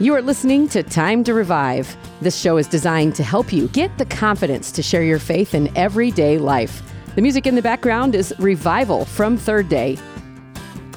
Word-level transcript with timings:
You 0.00 0.14
are 0.14 0.22
listening 0.22 0.66
to 0.68 0.82
Time 0.82 1.22
to 1.24 1.34
Revive. 1.34 1.94
This 2.22 2.34
show 2.34 2.56
is 2.56 2.66
designed 2.66 3.14
to 3.16 3.22
help 3.22 3.52
you 3.52 3.68
get 3.68 3.98
the 3.98 4.06
confidence 4.06 4.72
to 4.72 4.82
share 4.82 5.02
your 5.02 5.18
faith 5.18 5.54
in 5.54 5.70
everyday 5.76 6.38
life. 6.38 6.82
The 7.16 7.20
music 7.20 7.46
in 7.46 7.54
the 7.54 7.60
background 7.60 8.14
is 8.14 8.32
Revival 8.38 9.04
from 9.04 9.36
Third 9.36 9.68
Day. 9.68 9.98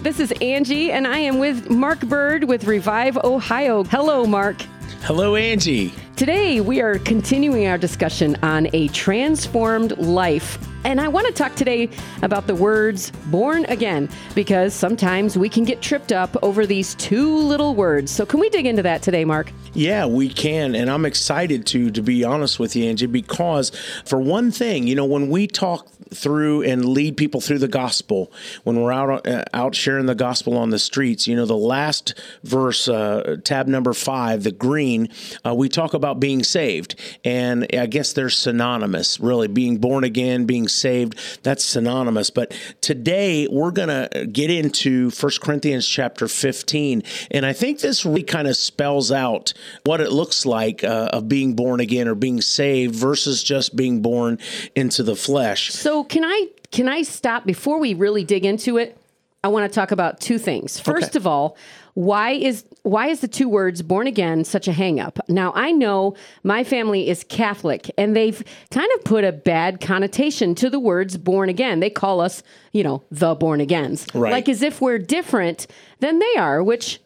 This 0.04 0.21
is 0.21 0.31
Angie, 0.39 0.89
and 0.89 1.05
I 1.05 1.18
am 1.18 1.39
with 1.39 1.70
Mark 1.70 2.00
Bird 2.00 2.45
with 2.45 2.63
Revive 2.63 3.18
Ohio. 3.25 3.84
Hello, 3.84 4.23
Mark. 4.23 4.61
Hello, 5.02 5.35
Angie. 5.35 5.93
Today, 6.15 6.61
we 6.61 6.79
are 6.79 6.97
continuing 6.99 7.67
our 7.67 7.77
discussion 7.77 8.38
on 8.41 8.70
a 8.71 8.88
transformed 8.88 9.97
life. 9.97 10.57
And 10.86 11.00
I 11.00 11.07
want 11.07 11.27
to 11.27 11.34
talk 11.34 11.55
today 11.55 11.89
about 12.21 12.47
the 12.47 12.55
words 12.55 13.11
born 13.27 13.66
again 13.66 14.09
because 14.36 14.73
sometimes 14.73 15.38
we 15.38 15.48
can 15.48 15.63
get 15.63 15.81
tripped 15.81 16.11
up 16.11 16.36
over 16.43 16.66
these 16.66 16.95
two 16.95 17.38
little 17.38 17.73
words. 17.73 18.12
So, 18.12 18.25
can 18.25 18.39
we 18.39 18.49
dig 18.49 18.66
into 18.66 18.84
that 18.84 19.02
today, 19.02 19.23
Mark? 19.23 19.52
Yeah, 19.73 20.05
we 20.05 20.30
can. 20.30 20.75
And 20.75 20.89
I'm 20.89 21.05
excited 21.05 21.66
to, 21.67 21.89
to 21.91 22.02
be 22.02 22.23
honest 22.23 22.59
with 22.59 22.75
you, 22.75 22.85
Angie, 22.85 23.05
because 23.05 23.72
for 24.05 24.20
one 24.20 24.52
thing, 24.52 24.85
you 24.85 24.95
know, 24.95 25.05
when 25.05 25.30
we 25.30 25.48
talk 25.48 25.88
through 26.13 26.63
and 26.63 26.85
lead 26.85 27.17
people 27.17 27.41
through 27.41 27.59
the 27.59 27.67
gospel, 27.67 28.31
when 28.63 28.80
we're 28.80 28.91
out, 28.91 29.27
uh, 29.27 29.44
out 29.53 29.76
sharing 29.76 30.05
the 30.05 30.16
gospel 30.16 30.58
on 30.58 30.70
the 30.70 30.80
streets, 30.80 31.27
you 31.27 31.36
know, 31.36 31.45
the 31.45 31.55
last 31.55 32.13
verse, 32.44 32.88
uh, 32.88 33.38
tab 33.44 33.67
number 33.67 33.94
five, 33.94 34.44
the 34.44 34.52
green, 34.52 35.09
uh, 35.45 35.53
we 35.53 35.70
talk 35.70 35.94
about 35.94 36.20
being 36.20 36.44
saved. 36.44 36.95
And 37.23 37.67
I 37.73 37.86
guess 37.86 38.13
they're 38.13 38.30
synonymous, 38.30 39.20
really. 39.20 39.48
Being 39.48 39.77
born 39.77 40.03
again, 40.03 40.45
being 40.45 40.67
saved, 40.67 41.44
that's 41.44 41.63
synonymous. 41.63 42.30
But 42.30 42.58
today 42.81 43.48
we're 43.52 43.72
to 43.72 44.27
get 44.31 44.50
into 44.50 45.09
First 45.09 45.41
Corinthians 45.41 45.88
chapter 45.88 46.27
15. 46.27 47.03
And 47.31 47.45
I 47.45 47.53
think 47.53 47.80
this 47.80 48.05
really 48.05 48.23
kind 48.23 48.48
of 48.48 48.55
spells 48.55 49.11
out 49.11 49.53
what 49.84 50.02
it 50.02 50.11
looks 50.11 50.45
like 50.45 50.84
uh, 50.84 51.09
of 51.14 51.28
being 51.28 51.56
born 51.56 51.80
again 51.80 52.08
or 52.08 52.16
being 52.16 52.41
saved 52.41 52.95
versus 52.95 53.44
just 53.44 53.75
being 53.75 54.02
born 54.02 54.39
into 54.75 55.03
the 55.03 55.16
flesh. 55.16 55.72
So, 55.72 56.03
can 56.04 56.23
I 56.23 56.48
can 56.72 56.88
I 56.90 57.04
stop 57.04 57.46
before 57.46 57.80
we 57.80 57.94
really 57.94 58.23
dig 58.23 58.46
into 58.46 58.78
it? 58.78 58.98
I 59.44 59.50
want 59.50 59.70
to 59.70 59.76
talk 59.76 59.92
about 59.92 60.22
two 60.22 60.38
things. 60.38 60.80
First 60.80 61.09
Okay. 61.09 61.18
of 61.18 61.28
all, 61.28 61.58
why 61.96 62.32
is 62.32 62.64
why 62.84 63.08
is 63.08 63.20
the 63.20 63.28
two 63.28 63.50
words 63.50 63.82
born 63.82 64.08
again 64.08 64.46
such 64.46 64.68
a 64.68 64.72
hangup? 64.72 65.20
Now 65.28 65.52
I 65.54 65.72
know 65.72 66.16
my 66.44 66.64
family 66.64 67.09
is 67.09 67.24
Catholic 67.26 67.92
and 67.98 68.16
they've 68.16 68.42
kind 68.72 68.90
of 68.96 69.04
put 69.04 69.24
a 69.24 69.31
bad 69.31 69.81
connotation 69.81 70.56
to 70.56 70.70
the 70.70 70.80
words 70.80 71.18
born 71.18 71.50
again. 71.50 71.81
They 71.81 71.90
call 71.90 72.22
us, 72.22 72.42
you 72.72 72.84
know, 72.84 73.04
the 73.12 73.36
born 73.36 73.59
agains. 73.62 74.08
Right. 74.14 74.31
Like 74.31 74.48
as 74.50 74.62
if 74.62 74.81
we're 74.81 74.98
different 75.00 75.68
than 76.00 76.20
they 76.20 76.36
are, 76.38 76.64
which 76.64 77.00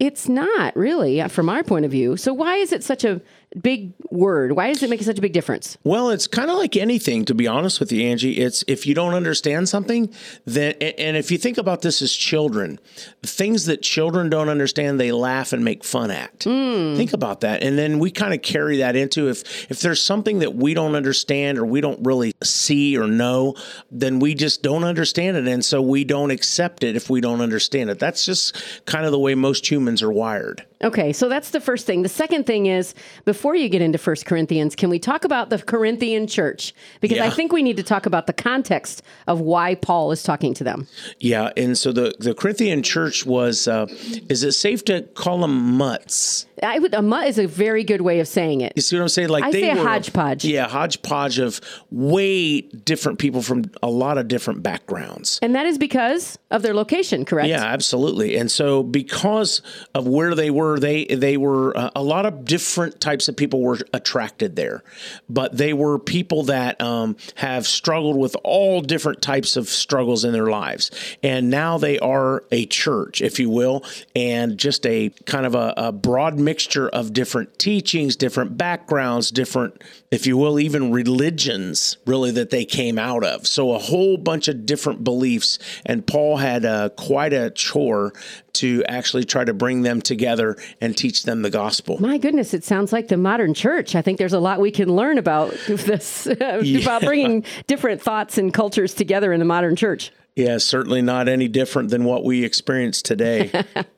it's 0.00 0.28
not 0.28 0.76
really 0.76 1.26
from 1.28 1.48
our 1.48 1.62
point 1.62 1.84
of 1.84 1.90
view. 1.92 2.16
So 2.16 2.34
why 2.34 2.56
is 2.56 2.72
it 2.72 2.82
such 2.82 3.04
a 3.04 3.20
big 3.60 3.92
word? 4.10 4.52
Why 4.52 4.68
does 4.72 4.82
it 4.82 4.90
make 4.90 5.02
such 5.02 5.18
a 5.18 5.22
big 5.22 5.32
difference? 5.32 5.78
Well, 5.84 6.10
it's 6.10 6.26
kind 6.26 6.50
of 6.50 6.56
like 6.56 6.76
anything, 6.76 7.24
to 7.26 7.34
be 7.34 7.46
honest 7.46 7.80
with 7.80 7.92
you, 7.92 8.06
Angie. 8.06 8.40
It's 8.40 8.64
if 8.66 8.86
you 8.86 8.94
don't 8.94 9.14
understand 9.14 9.68
something, 9.68 10.12
then, 10.44 10.74
and 10.74 11.16
if 11.16 11.30
you 11.30 11.38
think 11.38 11.58
about 11.58 11.82
this 11.82 12.02
as 12.02 12.12
children, 12.12 12.78
things 13.22 13.66
that 13.66 13.82
children 13.82 14.28
don't 14.30 14.48
understand, 14.48 14.98
they 14.98 15.12
laugh 15.12 15.52
and 15.52 15.64
make 15.64 15.84
fun 15.84 16.10
at. 16.10 16.44
Hmm. 16.44 16.96
Think 16.96 17.12
about 17.12 17.40
that. 17.40 17.62
And 17.62 17.78
then 17.78 17.98
we 17.98 18.10
kind 18.10 18.34
of 18.34 18.42
carry 18.42 18.78
that 18.78 18.96
into 18.96 19.28
if, 19.28 19.70
if 19.70 19.80
there's 19.80 20.02
something 20.02 20.40
that 20.40 20.54
we 20.54 20.74
don't 20.74 20.94
understand 20.94 21.58
or 21.58 21.66
we 21.66 21.80
don't 21.80 22.04
really 22.04 22.34
see 22.42 22.96
or 22.96 23.06
know, 23.06 23.54
then 23.90 24.18
we 24.18 24.34
just 24.34 24.62
don't 24.62 24.84
understand 24.84 25.36
it. 25.36 25.46
And 25.46 25.64
so 25.64 25.80
we 25.80 26.04
don't 26.04 26.30
accept 26.30 26.82
it 26.82 26.96
if 26.96 27.08
we 27.08 27.20
don't 27.20 27.40
understand 27.40 27.90
it. 27.90 27.98
That's 27.98 28.24
just 28.24 28.84
kind 28.86 29.06
of 29.06 29.12
the 29.12 29.18
way 29.18 29.34
most 29.34 29.70
humans 29.70 30.02
are 30.02 30.12
wired. 30.12 30.64
Okay, 30.84 31.12
so 31.12 31.28
that's 31.28 31.50
the 31.50 31.60
first 31.60 31.86
thing. 31.86 32.02
The 32.02 32.08
second 32.08 32.44
thing 32.44 32.66
is 32.66 32.94
before 33.24 33.54
you 33.54 33.68
get 33.68 33.82
into 33.82 33.98
First 33.98 34.26
Corinthians, 34.26 34.76
can 34.76 34.90
we 34.90 34.98
talk 34.98 35.24
about 35.24 35.50
the 35.50 35.58
Corinthian 35.58 36.26
church? 36.26 36.74
Because 37.00 37.18
I 37.18 37.30
think 37.30 37.52
we 37.52 37.62
need 37.62 37.78
to 37.78 37.82
talk 37.82 38.06
about 38.06 38.26
the 38.26 38.32
context 38.32 39.02
of 39.26 39.40
why 39.40 39.74
Paul 39.74 40.12
is 40.12 40.22
talking 40.22 40.52
to 40.54 40.64
them. 40.64 40.86
Yeah, 41.18 41.50
and 41.56 41.76
so 41.76 41.90
the 41.90 42.14
the 42.18 42.34
Corinthian 42.34 42.82
church 42.82 43.24
was. 43.26 43.66
Uh, 43.66 43.86
is 44.28 44.44
it 44.44 44.52
safe 44.52 44.84
to 44.84 45.02
call 45.02 45.40
them 45.40 45.76
mutts? 45.76 46.46
I 46.62 46.78
would 46.78 46.94
a 46.94 47.02
mutt 47.02 47.26
is 47.28 47.38
a 47.38 47.46
very 47.46 47.84
good 47.84 48.00
way 48.00 48.20
of 48.20 48.28
saying 48.28 48.60
it. 48.60 48.72
You 48.76 48.82
see 48.82 48.96
what 48.96 49.02
I'm 49.02 49.08
saying? 49.08 49.28
Like 49.28 49.44
I 49.44 49.50
they 49.50 49.62
say 49.62 49.70
a 49.70 49.76
were 49.76 49.88
hodgepodge. 49.88 50.44
Yeah, 50.44 50.68
hodgepodge 50.68 51.38
of 51.38 51.60
way 51.90 52.60
different 52.62 53.18
people 53.18 53.42
from 53.42 53.64
a 53.82 53.90
lot 53.90 54.18
of 54.18 54.28
different 54.28 54.62
backgrounds. 54.62 55.38
And 55.42 55.54
that 55.54 55.66
is 55.66 55.78
because 55.78 56.38
of 56.50 56.62
their 56.62 56.74
location, 56.74 57.24
correct? 57.24 57.48
Yeah, 57.48 57.64
absolutely. 57.64 58.36
And 58.36 58.50
so 58.50 58.82
because 58.82 59.62
of 59.94 60.06
where 60.06 60.34
they 60.34 60.50
were, 60.50 60.73
they 60.78 61.04
they 61.06 61.36
were 61.36 61.76
uh, 61.76 61.90
a 61.94 62.02
lot 62.02 62.26
of 62.26 62.44
different 62.44 63.00
types 63.00 63.28
of 63.28 63.36
people 63.36 63.60
were 63.60 63.78
attracted 63.92 64.56
there, 64.56 64.82
but 65.28 65.56
they 65.56 65.72
were 65.72 65.98
people 65.98 66.44
that 66.44 66.80
um, 66.80 67.16
have 67.36 67.66
struggled 67.66 68.16
with 68.16 68.36
all 68.44 68.80
different 68.80 69.22
types 69.22 69.56
of 69.56 69.68
struggles 69.68 70.24
in 70.24 70.32
their 70.32 70.48
lives, 70.48 70.90
and 71.22 71.50
now 71.50 71.78
they 71.78 71.98
are 71.98 72.44
a 72.50 72.66
church, 72.66 73.20
if 73.20 73.38
you 73.38 73.50
will, 73.50 73.84
and 74.14 74.58
just 74.58 74.86
a 74.86 75.10
kind 75.26 75.46
of 75.46 75.54
a, 75.54 75.74
a 75.76 75.92
broad 75.92 76.38
mixture 76.38 76.88
of 76.88 77.12
different 77.12 77.58
teachings, 77.58 78.16
different 78.16 78.56
backgrounds, 78.56 79.30
different, 79.30 79.82
if 80.10 80.26
you 80.26 80.36
will, 80.36 80.58
even 80.58 80.92
religions, 80.92 81.96
really 82.06 82.30
that 82.30 82.50
they 82.50 82.64
came 82.64 82.98
out 82.98 83.24
of. 83.24 83.46
So 83.46 83.72
a 83.72 83.78
whole 83.78 84.16
bunch 84.16 84.48
of 84.48 84.66
different 84.66 85.04
beliefs, 85.04 85.58
and 85.84 86.06
Paul 86.06 86.38
had 86.38 86.64
uh, 86.64 86.90
quite 86.90 87.32
a 87.32 87.50
chore 87.50 88.12
to 88.54 88.84
actually 88.88 89.24
try 89.24 89.44
to 89.44 89.54
bring 89.54 89.82
them 89.82 90.00
together 90.00 90.56
and 90.80 90.96
teach 90.96 91.24
them 91.24 91.42
the 91.42 91.50
gospel. 91.50 92.00
My 92.00 92.18
goodness, 92.18 92.54
it 92.54 92.64
sounds 92.64 92.92
like 92.92 93.08
the 93.08 93.16
modern 93.16 93.54
church. 93.54 93.94
I 93.94 94.02
think 94.02 94.18
there's 94.18 94.32
a 94.32 94.40
lot 94.40 94.60
we 94.60 94.70
can 94.70 94.94
learn 94.94 95.18
about 95.18 95.50
this, 95.68 96.26
about 96.40 97.02
bringing 97.02 97.44
different 97.66 98.02
thoughts 98.02 98.38
and 98.38 98.52
cultures 98.52 98.94
together 98.94 99.32
in 99.32 99.38
the 99.38 99.44
modern 99.44 99.76
church. 99.76 100.12
Yeah, 100.36 100.58
certainly 100.58 101.00
not 101.00 101.28
any 101.28 101.46
different 101.46 101.90
than 101.90 102.04
what 102.04 102.24
we 102.24 102.44
experience 102.44 103.02
today. 103.02 103.52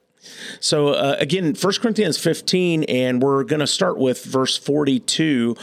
so 0.60 0.88
uh, 0.88 1.16
again, 1.19 1.54
1 1.54 1.72
Corinthians 1.81 2.19
15, 2.19 2.84
and 2.84 3.22
we're 3.22 3.44
going 3.44 3.60
to 3.60 3.66
start 3.66 3.98
with 3.98 4.25
verse 4.25 4.56
42, 4.56 5.56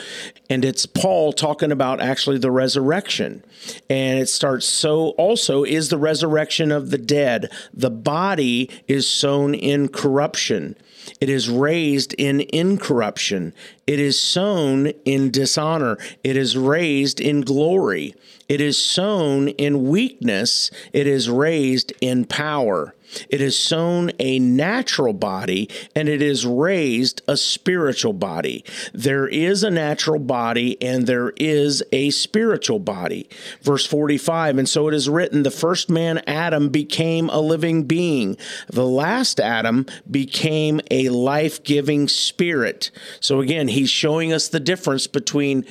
and 0.50 0.66
it's 0.66 0.85
Paul 0.85 1.34
talking 1.34 1.72
about 1.72 2.01
actually 2.01 2.38
the 2.38 2.51
resurrection. 2.51 3.44
And 3.90 4.19
it 4.19 4.29
starts, 4.29 4.66
so 4.66 5.09
also 5.12 5.63
is 5.63 5.90
the 5.90 5.97
resurrection 5.97 6.72
of 6.72 6.90
the 6.90 6.97
dead. 6.97 7.52
The 7.73 7.90
body 7.90 8.69
is 8.88 9.09
sown 9.09 9.56
in 9.56 9.88
corruption. 9.88 10.75
It 11.19 11.29
is 11.29 11.50
raised 11.50 12.13
in 12.13 12.41
incorruption. 12.53 13.53
It 13.88 14.00
is 14.00 14.19
sown 14.19 14.88
in 15.06 15.31
dishonor. 15.31 15.97
It 16.23 16.38
is 16.38 16.57
raised 16.57 17.19
in 17.19 17.41
glory. 17.41 18.16
It 18.50 18.62
is 18.62 18.84
sown 18.84 19.50
in 19.50 19.88
weakness. 19.88 20.72
It 20.91 21.07
is 21.07 21.29
raised 21.29 21.94
in 22.02 22.25
power. 22.25 22.94
It 23.29 23.41
is 23.41 23.57
sown 23.57 24.12
a 24.19 24.40
natural 24.40 25.13
body 25.13 25.69
and 25.96 26.09
it 26.09 26.22
is 26.22 26.46
raised 26.46 27.22
a 27.28 27.38
spiritual 27.38 28.13
body. 28.13 28.63
There 28.94 29.28
is 29.28 29.63
a 29.63 29.72
natural 29.72 30.19
body 30.19 30.81
and 30.81 31.07
there 31.07 31.34
is 31.38 31.84
a 31.91 32.09
spiritual 32.12 32.79
body. 32.79 33.29
Verse 33.62 33.85
45 33.85 34.57
And 34.57 34.69
so 34.69 34.88
it 34.88 34.94
is 34.94 35.09
written, 35.09 35.44
the 35.44 35.52
first 35.52 35.90
man, 35.90 36.22
Adam, 36.28 36.69
became 36.69 37.29
a 37.29 37.40
living 37.40 37.84
being. 37.84 38.38
The 38.68 38.85
last 38.85 39.40
Adam 39.40 39.85
became 40.09 40.81
a 40.91 41.09
life 41.09 41.63
giving 41.63 42.07
spirit. 42.07 42.91
So 43.19 43.41
again, 43.41 43.68
he's 43.68 43.90
showing 43.90 44.34
us 44.34 44.47
the 44.47 44.59
difference 44.59 45.07
between 45.07 45.66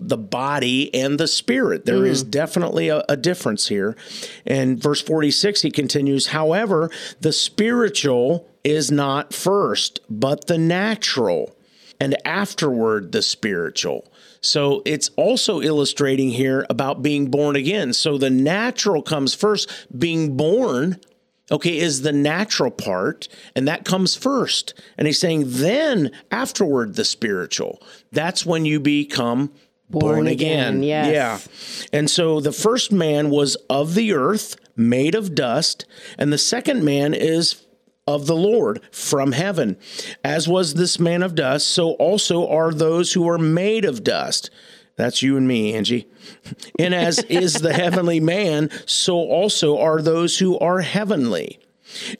the 0.00 0.16
body 0.16 0.94
and 0.94 1.18
the 1.18 1.26
spirit. 1.26 1.84
There 1.84 2.06
is 2.06 2.24
mm. 2.24 2.30
definitely 2.30 2.88
a, 2.88 3.04
a 3.08 3.16
difference 3.16 3.68
here. 3.68 3.96
And 4.46 4.80
verse 4.80 5.02
46, 5.02 5.62
he 5.62 5.70
continues, 5.70 6.28
however, 6.28 6.90
the 7.20 7.32
spiritual 7.32 8.48
is 8.62 8.90
not 8.90 9.32
first, 9.32 10.00
but 10.08 10.46
the 10.46 10.58
natural, 10.58 11.56
and 12.00 12.16
afterward 12.24 13.10
the 13.10 13.22
spiritual. 13.22 14.12
So 14.40 14.82
it's 14.84 15.10
also 15.16 15.60
illustrating 15.60 16.30
here 16.30 16.64
about 16.70 17.02
being 17.02 17.28
born 17.28 17.56
again. 17.56 17.92
So 17.92 18.18
the 18.18 18.30
natural 18.30 19.02
comes 19.02 19.34
first, 19.34 19.68
being 19.96 20.36
born 20.36 21.00
okay, 21.50 21.78
is 21.78 22.02
the 22.02 22.12
natural 22.12 22.70
part, 22.70 23.28
and 23.54 23.66
that 23.66 23.84
comes 23.84 24.14
first. 24.14 24.74
And 24.96 25.06
he's 25.06 25.18
saying, 25.18 25.44
then 25.46 26.10
afterward, 26.30 26.96
the 26.96 27.04
spiritual. 27.04 27.82
That's 28.12 28.44
when 28.44 28.64
you 28.64 28.80
become 28.80 29.52
born, 29.90 30.14
Born 30.16 30.26
again. 30.26 30.78
again, 30.78 30.82
yes. 30.82 31.48
Yeah. 31.90 31.98
And 31.98 32.10
so 32.10 32.40
the 32.40 32.52
first 32.52 32.92
man 32.92 33.30
was 33.30 33.56
of 33.70 33.94
the 33.94 34.12
earth, 34.12 34.56
made 34.76 35.14
of 35.14 35.34
dust, 35.34 35.84
and 36.18 36.32
the 36.32 36.38
second 36.38 36.84
man 36.84 37.14
is 37.14 37.64
of 38.06 38.26
the 38.26 38.36
Lord 38.36 38.80
from 38.90 39.32
heaven. 39.32 39.76
As 40.24 40.48
was 40.48 40.74
this 40.74 40.98
man 40.98 41.22
of 41.22 41.34
dust, 41.34 41.68
so 41.68 41.90
also 41.92 42.48
are 42.48 42.72
those 42.72 43.12
who 43.12 43.28
are 43.28 43.38
made 43.38 43.84
of 43.84 44.02
dust. 44.02 44.50
That's 44.96 45.22
you 45.22 45.36
and 45.36 45.46
me, 45.46 45.74
Angie. 45.74 46.08
And 46.78 46.94
as 46.94 47.18
is 47.24 47.54
the 47.54 47.72
heavenly 47.72 48.20
man, 48.20 48.70
so 48.86 49.14
also 49.16 49.78
are 49.78 50.00
those 50.02 50.38
who 50.38 50.58
are 50.58 50.80
heavenly. 50.80 51.58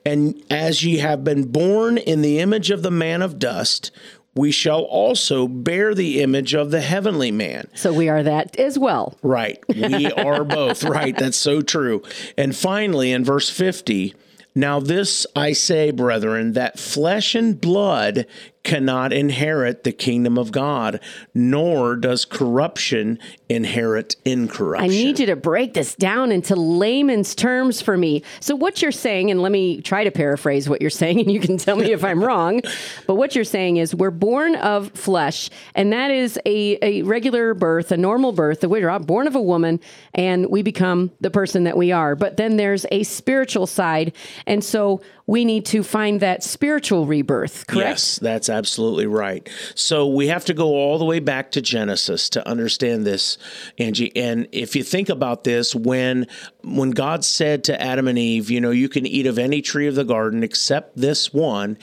And 0.04 0.42
as 0.50 0.82
ye 0.84 0.98
have 0.98 1.24
been 1.24 1.44
born 1.44 1.98
in 1.98 2.22
the 2.22 2.38
image 2.38 2.70
of 2.70 2.82
the 2.82 2.90
man 2.90 3.20
of 3.22 3.38
dust, 3.38 3.90
we 4.34 4.50
shall 4.50 4.82
also 4.82 5.48
bear 5.48 5.94
the 5.94 6.20
image 6.20 6.54
of 6.54 6.70
the 6.70 6.80
heavenly 6.80 7.30
man. 7.30 7.68
So 7.74 7.92
we 7.92 8.08
are 8.08 8.22
that 8.22 8.58
as 8.58 8.78
well. 8.78 9.18
Right. 9.22 9.62
We 9.68 10.12
are 10.12 10.44
both. 10.44 10.84
Right. 10.84 11.16
That's 11.16 11.36
so 11.36 11.60
true. 11.60 12.02
And 12.36 12.54
finally, 12.54 13.12
in 13.12 13.24
verse 13.24 13.50
50, 13.50 14.14
now 14.54 14.80
this 14.80 15.26
I 15.34 15.52
say, 15.52 15.90
brethren, 15.90 16.52
that 16.52 16.78
flesh 16.78 17.34
and 17.34 17.60
blood 17.60 18.26
cannot 18.64 19.12
inherit 19.12 19.84
the 19.84 19.92
kingdom 19.92 20.36
of 20.38 20.52
God, 20.52 21.00
nor 21.34 21.96
does 21.96 22.24
corruption 22.24 23.18
inherit 23.48 24.16
incorruption. 24.24 24.90
I 24.90 24.94
need 24.94 25.18
you 25.18 25.26
to 25.26 25.36
break 25.36 25.74
this 25.74 25.94
down 25.94 26.32
into 26.32 26.54
layman's 26.54 27.34
terms 27.34 27.80
for 27.80 27.96
me. 27.96 28.22
So, 28.40 28.54
what 28.54 28.82
you're 28.82 28.92
saying, 28.92 29.30
and 29.30 29.40
let 29.40 29.52
me 29.52 29.80
try 29.80 30.04
to 30.04 30.10
paraphrase 30.10 30.68
what 30.68 30.80
you're 30.80 30.90
saying, 30.90 31.20
and 31.20 31.30
you 31.30 31.40
can 31.40 31.56
tell 31.56 31.76
me 31.76 31.92
if 31.92 32.04
I'm 32.04 32.22
wrong, 32.22 32.60
but 33.06 33.14
what 33.14 33.34
you're 33.34 33.44
saying 33.44 33.78
is 33.78 33.94
we're 33.94 34.10
born 34.10 34.56
of 34.56 34.90
flesh, 34.92 35.50
and 35.74 35.92
that 35.92 36.10
is 36.10 36.38
a, 36.44 36.78
a 36.82 37.02
regular 37.02 37.54
birth, 37.54 37.92
a 37.92 37.96
normal 37.96 38.32
birth, 38.32 38.60
that 38.60 38.68
we're 38.68 38.98
born 38.98 39.26
of 39.26 39.34
a 39.34 39.40
woman, 39.40 39.80
and 40.14 40.50
we 40.50 40.62
become 40.62 41.10
the 41.20 41.30
person 41.30 41.64
that 41.64 41.76
we 41.76 41.92
are. 41.92 42.14
But 42.14 42.36
then 42.36 42.56
there's 42.56 42.84
a 42.90 43.02
spiritual 43.02 43.66
side, 43.66 44.12
and 44.46 44.62
so 44.62 45.00
we 45.28 45.44
need 45.44 45.66
to 45.66 45.82
find 45.82 46.20
that 46.20 46.42
spiritual 46.42 47.06
rebirth, 47.06 47.66
correct? 47.66 47.88
Yes, 47.90 48.18
that's 48.18 48.47
absolutely 48.48 49.06
right. 49.06 49.48
So 49.74 50.06
we 50.06 50.28
have 50.28 50.44
to 50.46 50.54
go 50.54 50.68
all 50.68 50.98
the 50.98 51.04
way 51.04 51.20
back 51.20 51.52
to 51.52 51.60
Genesis 51.60 52.28
to 52.30 52.46
understand 52.48 53.06
this, 53.06 53.38
Angie. 53.78 54.14
And 54.16 54.48
if 54.52 54.76
you 54.76 54.82
think 54.82 55.08
about 55.08 55.44
this, 55.44 55.74
when 55.74 56.26
when 56.62 56.90
God 56.90 57.24
said 57.24 57.64
to 57.64 57.80
Adam 57.80 58.08
and 58.08 58.18
Eve, 58.18 58.50
you 58.50 58.60
know, 58.60 58.70
you 58.70 58.88
can 58.88 59.06
eat 59.06 59.26
of 59.26 59.38
any 59.38 59.62
tree 59.62 59.86
of 59.86 59.94
the 59.94 60.04
garden 60.04 60.42
except 60.42 60.96
this 60.96 61.32
one, 61.32 61.78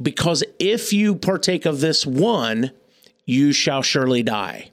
because 0.00 0.44
if 0.58 0.92
you 0.92 1.14
partake 1.14 1.66
of 1.66 1.80
this 1.80 2.06
one, 2.06 2.72
you 3.26 3.52
shall 3.52 3.82
surely 3.82 4.22
die. 4.22 4.70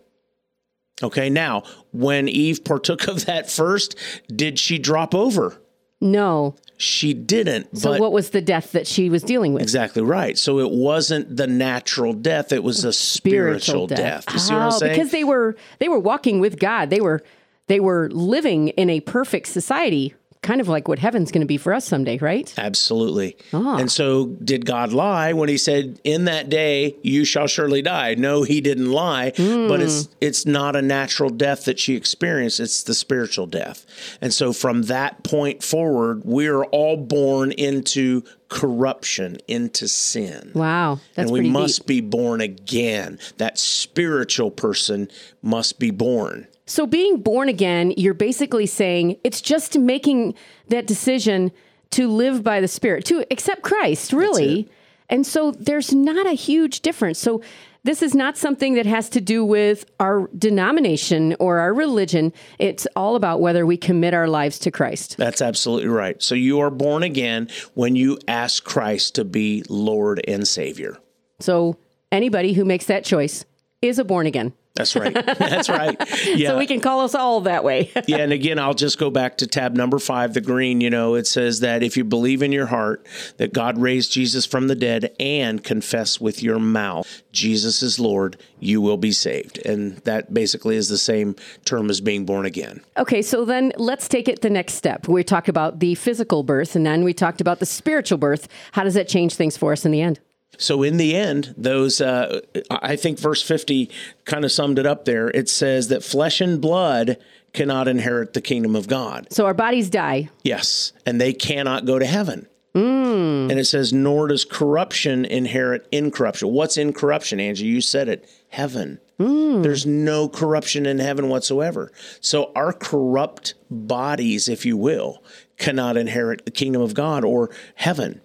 Okay, 1.04 1.30
now, 1.30 1.64
when 1.92 2.28
Eve 2.28 2.64
partook 2.64 3.08
of 3.08 3.26
that 3.26 3.50
first, 3.50 3.96
did 4.34 4.58
she 4.58 4.80
drop 4.80 5.14
over? 5.14 5.62
No. 6.02 6.56
She 6.78 7.14
didn't. 7.14 7.76
So 7.78 7.92
but 7.92 8.00
what 8.00 8.12
was 8.12 8.30
the 8.30 8.42
death 8.42 8.72
that 8.74 8.86
she 8.86 9.10
was 9.10 9.24
dealing 9.24 9.54
with? 9.54 9.64
Exactly 9.64 10.04
right. 10.04 10.38
So 10.38 10.60
it 10.60 10.70
wasn't 10.70 11.36
the 11.36 11.48
natural 11.48 12.14
death; 12.14 12.52
it 12.52 12.64
was 12.64 12.86
a 12.86 12.94
spiritual, 12.94 13.88
death. 13.88 14.26
You 14.32 14.40
see 14.40 14.54
what 14.54 14.62
I'm 14.62 14.72
Oh, 14.72 14.80
because 14.80 15.12
they 15.12 15.24
were 15.24 15.56
they 15.80 15.90
were 15.90 16.00
walking 16.00 16.40
with 16.40 16.60
God. 16.60 16.92
They 16.92 17.02
were 17.02 17.24
they 17.66 17.80
were 17.80 18.10
living 18.12 18.70
in 18.70 18.90
a 18.90 19.00
perfect 19.00 19.48
society, 19.48 20.14
kind 20.42 20.62
of 20.62 20.68
like 20.68 20.88
what 20.88 21.00
heaven's 21.00 21.32
going 21.32 21.42
to 21.42 21.48
be 21.48 21.58
for 21.58 21.74
us 21.74 21.86
someday, 21.86 22.18
right? 22.18 22.54
Absolutely. 22.58 23.38
Ah. 23.54 23.78
And 23.78 23.92
so, 23.92 24.28
did 24.44 24.66
God 24.66 24.94
lie 24.94 25.34
when 25.34 25.50
He 25.50 25.58
said, 25.58 26.00
"In 26.04 26.26
that 26.26 26.50
day 26.50 26.96
you 27.02 27.26
shall 27.26 27.48
surely 27.48 27.82
die"? 27.82 28.16
No, 28.16 28.44
He 28.44 28.62
didn't 28.62 28.92
lie. 28.92 29.34
Hmm. 29.36 29.68
But 29.68 29.82
it's 29.82 30.10
it's 30.22 30.46
not 30.46 30.76
a 30.76 30.82
natural 30.82 31.30
death 31.30 31.66
that 31.66 31.80
she 31.80 31.96
experienced; 31.96 32.60
it's 32.60 32.84
the 32.84 32.94
spiritual 32.94 33.48
death. 33.48 33.86
And 34.22 34.34
so, 34.34 34.54
from 34.54 34.84
that 34.84 35.24
point 35.24 35.64
forward, 35.64 36.22
we're 36.24 36.64
all 36.66 36.98
born 36.98 37.52
into 37.52 38.24
corruption, 38.50 39.38
into 39.48 39.88
sin. 39.88 40.52
Wow, 40.54 41.00
that's 41.16 41.30
and 41.30 41.32
we 41.32 41.50
must 41.50 41.80
deep. 41.80 41.88
be 41.88 42.02
born 42.02 42.42
again. 42.42 43.20
That 43.38 43.58
spiritual 43.60 44.52
person 44.52 45.10
must 45.42 45.80
be 45.80 45.92
born. 45.92 46.48
So 46.68 46.86
being 46.86 47.22
born 47.22 47.50
again, 47.50 47.94
you're 47.98 48.14
basically 48.14 48.66
saying 48.66 49.18
it's 49.24 49.42
just 49.42 49.78
making 49.78 50.36
that 50.68 50.86
decision 50.86 51.52
to 51.92 52.10
live 52.10 52.44
by 52.44 52.60
the 52.60 52.68
Spirit, 52.68 53.06
to 53.06 53.26
accept 53.32 53.64
Christ, 53.64 54.12
really. 54.12 54.70
And 55.10 55.26
so 55.26 55.52
there's 55.52 55.94
not 55.94 56.28
a 56.28 56.34
huge 56.34 56.82
difference. 56.82 57.18
So 57.18 57.42
this 57.84 58.02
is 58.02 58.14
not 58.14 58.36
something 58.38 58.74
that 58.74 58.86
has 58.86 59.08
to 59.12 59.22
do 59.22 59.46
with 59.46 59.86
our 60.02 60.30
denomination 60.38 61.38
or 61.40 61.60
our 61.60 61.74
religion. 61.74 62.34
It's 62.60 62.86
all 62.98 63.16
about 63.16 63.40
whether 63.40 63.66
we 63.66 63.78
commit 63.78 64.14
our 64.14 64.28
lives 64.28 64.60
to 64.60 64.72
Christ. 64.72 65.16
That's 65.16 65.42
absolutely 65.42 65.88
right. 65.88 66.22
So 66.22 66.36
you 66.36 66.60
are 66.60 66.70
born 66.70 67.04
again 67.04 67.48
when 67.76 67.96
you 67.96 68.20
ask 68.28 68.66
Christ 68.66 69.16
to 69.16 69.24
be 69.24 69.64
Lord 69.70 70.22
and 70.28 70.46
Savior. 70.46 70.98
So 71.40 71.78
anybody 72.12 72.52
who 72.52 72.66
makes 72.66 72.88
that 72.88 73.06
choice 73.06 73.46
is 73.82 74.00
a 74.00 74.04
born 74.04 74.28
again. 74.28 74.52
That's 74.78 74.96
right. 74.96 75.14
That's 75.14 75.70
right. 75.70 75.98
Yeah. 76.26 76.48
So 76.58 76.58
we 76.58 76.66
can 76.66 76.80
call 76.80 77.02
us 77.02 77.14
all 77.14 77.42
that 77.42 77.64
way. 77.66 77.92
yeah, 78.08 78.18
and 78.18 78.32
again, 78.32 78.58
I'll 78.58 78.74
just 78.74 78.98
go 78.98 79.10
back 79.10 79.38
to 79.38 79.48
tab 79.48 79.76
number 79.76 80.00
five, 80.00 80.34
the 80.34 80.40
green. 80.40 80.80
You 80.80 80.90
know, 80.90 81.16
it 81.16 81.28
says 81.28 81.60
that 81.60 81.84
if 81.84 81.98
you 81.98 82.06
believe 82.06 82.42
in 82.42 82.54
your 82.54 82.68
heart 82.68 83.06
that 83.36 83.52
God 83.52 83.78
raised 83.78 84.14
Jesus 84.14 84.46
from 84.46 84.68
the 84.68 84.76
dead 84.76 85.14
and 85.20 85.62
confess 85.62 86.22
with 86.22 86.42
your 86.42 86.58
mouth 86.58 87.22
Jesus 87.38 87.84
is 87.84 88.00
Lord, 88.00 88.38
you 88.60 88.82
will 88.82 88.98
be 88.98 89.12
saved. 89.12 89.64
And 89.64 89.98
that 89.98 90.34
basically 90.34 90.76
is 90.76 90.90
the 90.90 90.98
same 90.98 91.36
term 91.66 91.90
as 91.92 92.02
being 92.02 92.26
born 92.26 92.46
again. 92.48 92.82
Okay, 92.98 93.22
so 93.22 93.46
then 93.46 93.72
let's 93.78 94.08
take 94.08 94.28
it 94.28 94.42
the 94.42 94.50
next 94.50 94.74
step. 94.74 95.08
We 95.08 95.24
talked 95.24 95.48
about 95.48 95.80
the 95.80 95.94
physical 95.94 96.42
birth 96.42 96.76
and 96.76 96.84
then 96.84 97.04
we 97.04 97.14
talked 97.14 97.40
about 97.40 97.60
the 97.60 97.68
spiritual 97.68 98.18
birth. 98.18 98.48
How 98.72 98.84
does 98.84 98.96
that 98.96 99.08
change 99.08 99.36
things 99.36 99.56
for 99.56 99.72
us 99.72 99.86
in 99.86 99.92
the 99.92 100.02
end? 100.02 100.20
So 100.58 100.84
in 100.84 100.98
the 100.98 101.16
end, 101.16 101.54
those 101.58 102.02
uh, 102.02 102.42
I 102.70 102.96
think 102.96 103.20
verse 103.20 103.42
fifty 103.42 103.90
kind 104.26 104.46
of 104.46 104.52
summed 104.52 104.80
it 104.80 104.86
up. 104.86 105.06
There, 105.06 105.30
it 105.30 105.50
says 105.50 105.88
that 105.90 106.04
flesh 106.04 106.42
and 106.42 106.62
blood 106.62 107.18
cannot 107.54 107.88
inherit 107.88 108.34
the 108.34 108.42
kingdom 108.42 108.76
of 108.76 108.88
God. 108.88 109.28
So 109.32 109.46
our 109.46 109.54
bodies 109.54 109.90
die. 109.90 110.30
Yes, 110.44 110.94
and 111.06 111.20
they 111.20 111.34
cannot 111.34 111.86
go 111.86 112.00
to 112.00 112.06
heaven. 112.06 112.48
And 112.74 113.52
it 113.54 113.66
says, 113.66 113.92
nor 113.92 114.28
does 114.28 114.46
corruption 114.46 115.26
inherit 115.26 115.88
incorruption. 115.92 116.50
What's 116.50 116.78
incorruption, 116.78 117.40
Angie? 117.40 117.66
You 117.66 117.82
said 117.82 118.08
it. 118.08 118.30
Heaven. 118.50 119.00
There's 119.18 119.88
no 119.88 120.30
corruption 120.30 120.86
in 120.86 121.00
heaven 121.00 121.28
whatsoever. 121.28 121.92
So 122.22 122.52
our 122.56 122.72
corrupt 122.72 123.56
bodies, 123.72 124.48
if 124.48 124.64
you 124.64 124.78
will, 124.78 125.24
cannot 125.58 125.98
inherit 125.98 126.46
the 126.46 126.52
kingdom 126.52 126.84
of 126.84 126.94
God 126.94 127.26
or 127.26 127.50
heaven. 127.74 128.22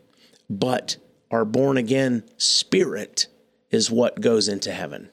But 0.50 0.98
our 1.32 1.44
born 1.44 1.76
again 1.76 2.23
spirit 2.37 3.26
is 3.70 3.90
what 3.90 4.20
goes 4.20 4.49
into 4.49 4.70
heaven. 4.70 5.11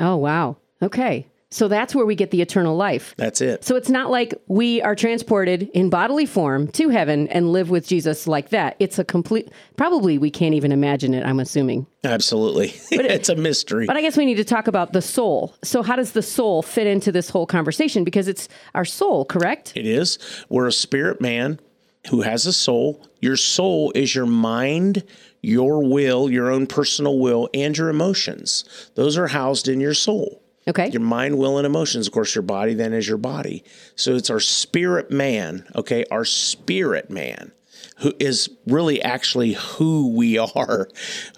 Oh, 0.00 0.16
wow. 0.16 0.56
Okay. 0.82 1.28
So 1.50 1.66
that's 1.66 1.94
where 1.94 2.04
we 2.04 2.14
get 2.14 2.30
the 2.30 2.42
eternal 2.42 2.76
life. 2.76 3.14
That's 3.16 3.40
it. 3.40 3.64
So 3.64 3.74
it's 3.76 3.88
not 3.88 4.10
like 4.10 4.34
we 4.48 4.82
are 4.82 4.94
transported 4.94 5.62
in 5.72 5.88
bodily 5.88 6.26
form 6.26 6.68
to 6.72 6.90
heaven 6.90 7.26
and 7.28 7.52
live 7.52 7.70
with 7.70 7.86
Jesus 7.86 8.26
like 8.26 8.50
that. 8.50 8.76
It's 8.78 8.98
a 8.98 9.04
complete, 9.04 9.50
probably 9.76 10.18
we 10.18 10.30
can't 10.30 10.54
even 10.54 10.72
imagine 10.72 11.14
it, 11.14 11.24
I'm 11.24 11.40
assuming. 11.40 11.86
Absolutely. 12.04 12.74
it's 12.90 13.30
a 13.30 13.34
mystery. 13.34 13.86
But 13.86 13.96
I 13.96 14.02
guess 14.02 14.16
we 14.16 14.26
need 14.26 14.36
to 14.36 14.44
talk 14.44 14.68
about 14.68 14.92
the 14.92 15.00
soul. 15.00 15.54
So, 15.64 15.82
how 15.82 15.96
does 15.96 16.12
the 16.12 16.22
soul 16.22 16.60
fit 16.62 16.86
into 16.86 17.10
this 17.10 17.30
whole 17.30 17.46
conversation? 17.46 18.04
Because 18.04 18.28
it's 18.28 18.48
our 18.74 18.84
soul, 18.84 19.24
correct? 19.24 19.72
It 19.74 19.86
is. 19.86 20.18
We're 20.50 20.66
a 20.66 20.72
spirit 20.72 21.20
man 21.20 21.60
who 22.10 22.22
has 22.22 22.46
a 22.46 22.52
soul. 22.52 23.06
Your 23.20 23.36
soul 23.36 23.92
is 23.94 24.14
your 24.14 24.26
mind, 24.26 25.04
your 25.42 25.86
will, 25.86 26.30
your 26.30 26.50
own 26.50 26.66
personal 26.66 27.18
will, 27.18 27.48
and 27.52 27.76
your 27.76 27.88
emotions. 27.88 28.90
Those 28.94 29.18
are 29.18 29.28
housed 29.28 29.68
in 29.68 29.80
your 29.80 29.94
soul. 29.94 30.42
Okay. 30.66 30.90
Your 30.90 31.00
mind, 31.00 31.38
will, 31.38 31.56
and 31.56 31.66
emotions. 31.66 32.06
Of 32.06 32.12
course, 32.12 32.34
your 32.34 32.42
body 32.42 32.74
then 32.74 32.92
is 32.92 33.08
your 33.08 33.16
body. 33.16 33.64
So 33.96 34.14
it's 34.14 34.30
our 34.30 34.40
spirit 34.40 35.10
man, 35.10 35.66
okay? 35.74 36.04
Our 36.10 36.26
spirit 36.26 37.08
man, 37.10 37.52
who 37.98 38.12
is 38.20 38.50
really 38.66 39.00
actually 39.02 39.54
who 39.54 40.14
we 40.14 40.36
are. 40.36 40.88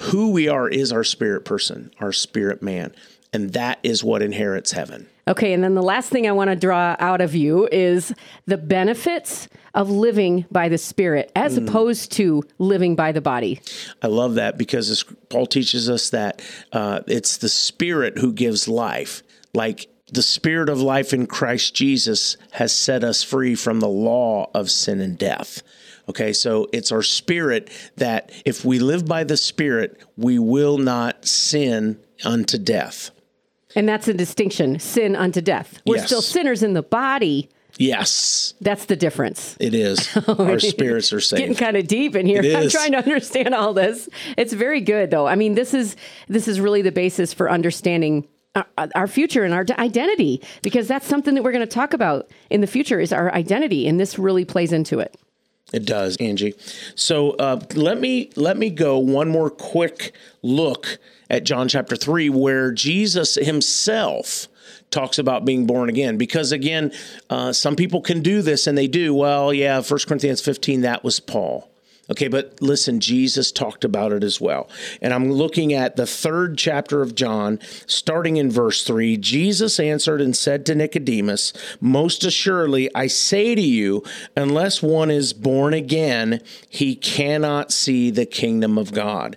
Who 0.00 0.32
we 0.32 0.48
are 0.48 0.68
is 0.68 0.92
our 0.92 1.04
spirit 1.04 1.44
person, 1.44 1.92
our 2.00 2.12
spirit 2.12 2.60
man. 2.60 2.92
And 3.32 3.52
that 3.52 3.78
is 3.82 4.02
what 4.02 4.22
inherits 4.22 4.72
heaven. 4.72 5.08
Okay, 5.28 5.52
and 5.52 5.62
then 5.62 5.74
the 5.74 5.82
last 5.82 6.10
thing 6.10 6.26
I 6.26 6.32
want 6.32 6.50
to 6.50 6.56
draw 6.56 6.96
out 6.98 7.20
of 7.20 7.36
you 7.36 7.68
is 7.70 8.12
the 8.46 8.58
benefits 8.58 9.48
of 9.74 9.88
living 9.88 10.46
by 10.50 10.68
the 10.68 10.78
Spirit 10.78 11.30
as 11.36 11.56
opposed 11.56 12.10
to 12.12 12.42
living 12.58 12.96
by 12.96 13.12
the 13.12 13.20
body. 13.20 13.60
I 14.02 14.08
love 14.08 14.34
that 14.34 14.58
because 14.58 15.04
Paul 15.28 15.46
teaches 15.46 15.88
us 15.88 16.10
that 16.10 16.42
uh, 16.72 17.02
it's 17.06 17.36
the 17.36 17.48
Spirit 17.48 18.18
who 18.18 18.32
gives 18.32 18.66
life. 18.66 19.22
Like 19.54 19.88
the 20.12 20.22
Spirit 20.22 20.68
of 20.68 20.80
life 20.80 21.12
in 21.12 21.28
Christ 21.28 21.76
Jesus 21.76 22.36
has 22.52 22.74
set 22.74 23.04
us 23.04 23.22
free 23.22 23.54
from 23.54 23.78
the 23.78 23.88
law 23.88 24.50
of 24.52 24.68
sin 24.70 25.00
and 25.00 25.16
death. 25.16 25.62
Okay, 26.08 26.32
so 26.32 26.66
it's 26.72 26.90
our 26.90 27.02
spirit 27.02 27.70
that 27.96 28.32
if 28.44 28.64
we 28.64 28.80
live 28.80 29.06
by 29.06 29.22
the 29.22 29.36
Spirit, 29.36 30.00
we 30.16 30.40
will 30.40 30.76
not 30.76 31.24
sin 31.24 32.00
unto 32.24 32.58
death. 32.58 33.12
And 33.76 33.88
that's 33.88 34.08
a 34.08 34.14
distinction 34.14 34.78
sin 34.78 35.14
unto 35.16 35.40
death. 35.40 35.80
We're 35.86 35.96
Yes. 35.96 36.06
still 36.06 36.22
sinners 36.22 36.62
in 36.62 36.72
the 36.74 36.82
body. 36.82 37.48
Yes, 37.78 38.52
That's 38.60 38.84
the 38.86 38.96
difference. 38.96 39.56
it 39.60 39.72
is. 39.74 40.14
Our 40.28 40.58
spirits 40.58 41.12
are 41.12 41.20
saved. 41.20 41.38
Getting 41.40 41.54
kind 41.56 41.76
of 41.76 41.86
deep 41.86 42.14
in 42.16 42.26
here. 42.26 42.42
I'm 42.56 42.68
trying 42.68 42.92
to 42.92 42.98
understand 42.98 43.54
all 43.54 43.72
this. 43.72 44.08
It's 44.36 44.52
very 44.52 44.80
good 44.80 45.10
though. 45.10 45.26
I 45.26 45.34
mean, 45.36 45.54
this 45.54 45.72
is 45.72 45.96
this 46.28 46.46
is 46.48 46.60
really 46.60 46.82
the 46.82 46.92
basis 46.92 47.32
for 47.32 47.50
understanding 47.50 48.26
our, 48.54 48.66
our 48.96 49.06
future 49.06 49.44
and 49.44 49.54
our 49.54 49.64
identity 49.78 50.42
because 50.62 50.88
that's 50.88 51.06
something 51.06 51.34
that 51.36 51.44
we're 51.44 51.52
going 51.52 51.66
to 51.66 51.72
talk 51.72 51.94
about 51.94 52.28
in 52.50 52.60
the 52.60 52.66
future 52.66 52.98
is 53.00 53.12
our 53.12 53.32
identity 53.32 53.86
and 53.86 53.98
this 54.00 54.18
really 54.18 54.44
plays 54.44 54.72
into 54.72 54.98
it. 54.98 55.16
It 55.72 55.86
does, 55.86 56.16
Angie. 56.16 56.54
So 56.96 57.30
uh, 57.32 57.60
let 57.74 58.00
me 58.00 58.30
let 58.34 58.56
me 58.56 58.70
go 58.70 58.98
one 58.98 59.28
more 59.28 59.50
quick 59.50 60.12
look 60.42 60.98
at 61.28 61.44
John 61.44 61.68
chapter 61.68 61.94
three, 61.94 62.28
where 62.28 62.72
Jesus 62.72 63.36
Himself 63.36 64.48
talks 64.90 65.18
about 65.18 65.44
being 65.44 65.66
born 65.66 65.88
again. 65.88 66.16
Because 66.16 66.50
again, 66.50 66.90
uh, 67.28 67.52
some 67.52 67.76
people 67.76 68.00
can 68.00 68.20
do 68.20 68.42
this, 68.42 68.66
and 68.66 68.76
they 68.76 68.88
do. 68.88 69.14
Well, 69.14 69.54
yeah, 69.54 69.80
First 69.80 70.08
Corinthians 70.08 70.40
fifteen, 70.40 70.80
that 70.80 71.04
was 71.04 71.20
Paul. 71.20 71.69
Okay, 72.10 72.26
but 72.26 72.60
listen, 72.60 72.98
Jesus 72.98 73.52
talked 73.52 73.84
about 73.84 74.12
it 74.12 74.24
as 74.24 74.40
well. 74.40 74.68
And 75.00 75.14
I'm 75.14 75.30
looking 75.30 75.72
at 75.72 75.94
the 75.94 76.06
third 76.06 76.58
chapter 76.58 77.02
of 77.02 77.14
John, 77.14 77.60
starting 77.86 78.36
in 78.36 78.50
verse 78.50 78.82
3. 78.82 79.16
Jesus 79.16 79.78
answered 79.78 80.20
and 80.20 80.36
said 80.36 80.66
to 80.66 80.74
Nicodemus, 80.74 81.52
Most 81.80 82.24
assuredly, 82.24 82.92
I 82.94 83.06
say 83.06 83.54
to 83.54 83.60
you, 83.60 84.02
unless 84.36 84.82
one 84.82 85.10
is 85.10 85.32
born 85.32 85.72
again, 85.72 86.42
he 86.68 86.96
cannot 86.96 87.70
see 87.70 88.10
the 88.10 88.26
kingdom 88.26 88.76
of 88.76 88.92
God. 88.92 89.36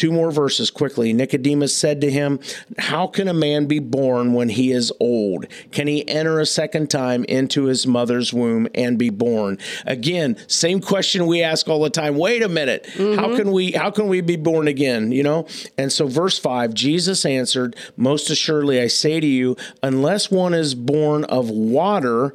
Two 0.00 0.12
more 0.12 0.30
verses 0.30 0.70
quickly. 0.70 1.12
Nicodemus 1.12 1.76
said 1.76 2.00
to 2.00 2.10
him, 2.10 2.40
How 2.78 3.06
can 3.06 3.28
a 3.28 3.34
man 3.34 3.66
be 3.66 3.80
born 3.80 4.32
when 4.32 4.48
he 4.48 4.72
is 4.72 4.90
old? 4.98 5.44
Can 5.72 5.88
he 5.88 6.08
enter 6.08 6.40
a 6.40 6.46
second 6.46 6.88
time 6.88 7.22
into 7.24 7.64
his 7.64 7.86
mother's 7.86 8.32
womb 8.32 8.66
and 8.74 8.98
be 8.98 9.10
born? 9.10 9.58
Again, 9.84 10.38
same 10.46 10.80
question 10.80 11.26
we 11.26 11.42
ask 11.42 11.68
all 11.68 11.82
the 11.82 11.90
time. 11.90 12.16
Wait 12.16 12.42
a 12.42 12.48
minute. 12.48 12.88
Mm-hmm. 12.94 13.20
How 13.20 13.36
can 13.36 13.52
we 13.52 13.72
how 13.72 13.90
can 13.90 14.08
we 14.08 14.22
be 14.22 14.36
born 14.36 14.68
again? 14.68 15.12
You 15.12 15.22
know? 15.22 15.46
And 15.76 15.92
so 15.92 16.06
verse 16.06 16.38
five, 16.38 16.72
Jesus 16.72 17.26
answered, 17.26 17.76
Most 17.98 18.30
assuredly 18.30 18.80
I 18.80 18.86
say 18.86 19.20
to 19.20 19.26
you, 19.26 19.54
unless 19.82 20.30
one 20.30 20.54
is 20.54 20.74
born 20.74 21.24
of 21.24 21.50
water 21.50 22.32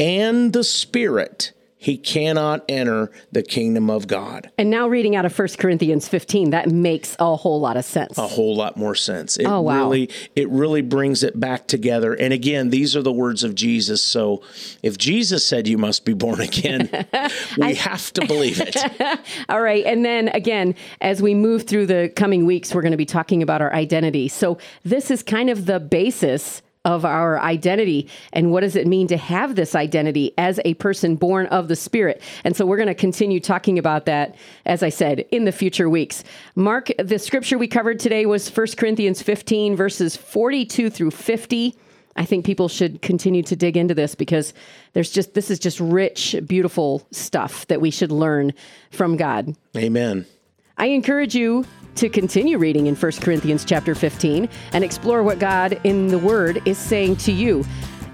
and 0.00 0.52
the 0.52 0.64
Spirit, 0.64 1.52
he 1.84 1.98
cannot 1.98 2.64
enter 2.66 3.10
the 3.30 3.42
kingdom 3.42 3.90
of 3.90 4.06
God. 4.06 4.50
And 4.56 4.70
now 4.70 4.88
reading 4.88 5.16
out 5.16 5.26
of 5.26 5.38
1 5.38 5.48
Corinthians 5.58 6.08
15, 6.08 6.48
that 6.48 6.70
makes 6.70 7.14
a 7.18 7.36
whole 7.36 7.60
lot 7.60 7.76
of 7.76 7.84
sense. 7.84 8.16
A 8.16 8.26
whole 8.26 8.56
lot 8.56 8.78
more 8.78 8.94
sense. 8.94 9.36
It 9.36 9.44
oh, 9.44 9.60
wow. 9.60 9.80
really 9.80 10.08
it 10.34 10.48
really 10.48 10.80
brings 10.80 11.22
it 11.22 11.38
back 11.38 11.66
together. 11.66 12.14
And 12.14 12.32
again, 12.32 12.70
these 12.70 12.96
are 12.96 13.02
the 13.02 13.12
words 13.12 13.44
of 13.44 13.54
Jesus. 13.54 14.00
So 14.00 14.42
if 14.82 14.96
Jesus 14.96 15.46
said 15.46 15.68
you 15.68 15.76
must 15.76 16.06
be 16.06 16.14
born 16.14 16.40
again, 16.40 16.88
we 17.58 17.62
I, 17.62 17.72
have 17.74 18.10
to 18.14 18.24
believe 18.24 18.62
it. 18.62 18.76
All 19.50 19.60
right. 19.60 19.84
And 19.84 20.06
then 20.06 20.28
again, 20.28 20.76
as 21.02 21.20
we 21.20 21.34
move 21.34 21.64
through 21.64 21.84
the 21.84 22.10
coming 22.16 22.46
weeks, 22.46 22.74
we're 22.74 22.80
going 22.80 22.92
to 22.92 22.96
be 22.96 23.04
talking 23.04 23.42
about 23.42 23.60
our 23.60 23.74
identity. 23.74 24.28
So 24.28 24.56
this 24.84 25.10
is 25.10 25.22
kind 25.22 25.50
of 25.50 25.66
the 25.66 25.80
basis 25.80 26.62
of 26.84 27.04
our 27.04 27.40
identity 27.40 28.08
and 28.32 28.50
what 28.50 28.60
does 28.60 28.76
it 28.76 28.86
mean 28.86 29.06
to 29.08 29.16
have 29.16 29.54
this 29.54 29.74
identity 29.74 30.32
as 30.36 30.60
a 30.64 30.74
person 30.74 31.16
born 31.16 31.46
of 31.46 31.68
the 31.68 31.76
Spirit. 31.76 32.20
And 32.44 32.56
so 32.56 32.66
we're 32.66 32.76
going 32.76 32.88
to 32.88 32.94
continue 32.94 33.40
talking 33.40 33.78
about 33.78 34.06
that, 34.06 34.36
as 34.66 34.82
I 34.82 34.90
said, 34.90 35.20
in 35.30 35.44
the 35.44 35.52
future 35.52 35.88
weeks. 35.88 36.24
Mark, 36.54 36.90
the 36.98 37.18
scripture 37.18 37.56
we 37.56 37.68
covered 37.68 37.98
today 37.98 38.26
was 38.26 38.54
1 38.54 38.66
Corinthians 38.76 39.22
15, 39.22 39.76
verses 39.76 40.16
42 40.16 40.90
through 40.90 41.10
50. 41.10 41.74
I 42.16 42.24
think 42.24 42.44
people 42.44 42.68
should 42.68 43.02
continue 43.02 43.42
to 43.42 43.56
dig 43.56 43.76
into 43.76 43.94
this 43.94 44.14
because 44.14 44.54
there's 44.92 45.10
just 45.10 45.34
this 45.34 45.50
is 45.50 45.58
just 45.58 45.80
rich, 45.80 46.36
beautiful 46.46 47.06
stuff 47.10 47.66
that 47.66 47.80
we 47.80 47.90
should 47.90 48.12
learn 48.12 48.52
from 48.90 49.16
God. 49.16 49.56
Amen. 49.76 50.26
I 50.76 50.86
encourage 50.86 51.34
you 51.34 51.64
to 51.96 52.08
continue 52.08 52.58
reading 52.58 52.86
in 52.86 52.94
1 52.94 53.12
Corinthians 53.20 53.64
chapter 53.64 53.94
15 53.94 54.48
and 54.72 54.84
explore 54.84 55.22
what 55.22 55.38
God 55.38 55.80
in 55.84 56.08
the 56.08 56.18
Word 56.18 56.60
is 56.66 56.78
saying 56.78 57.16
to 57.16 57.32
you. 57.32 57.64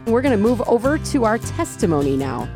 We're 0.06 0.22
going 0.22 0.36
to 0.36 0.42
move 0.42 0.62
over 0.62 0.98
to 0.98 1.24
our 1.24 1.38
testimony 1.38 2.16
now. 2.16 2.48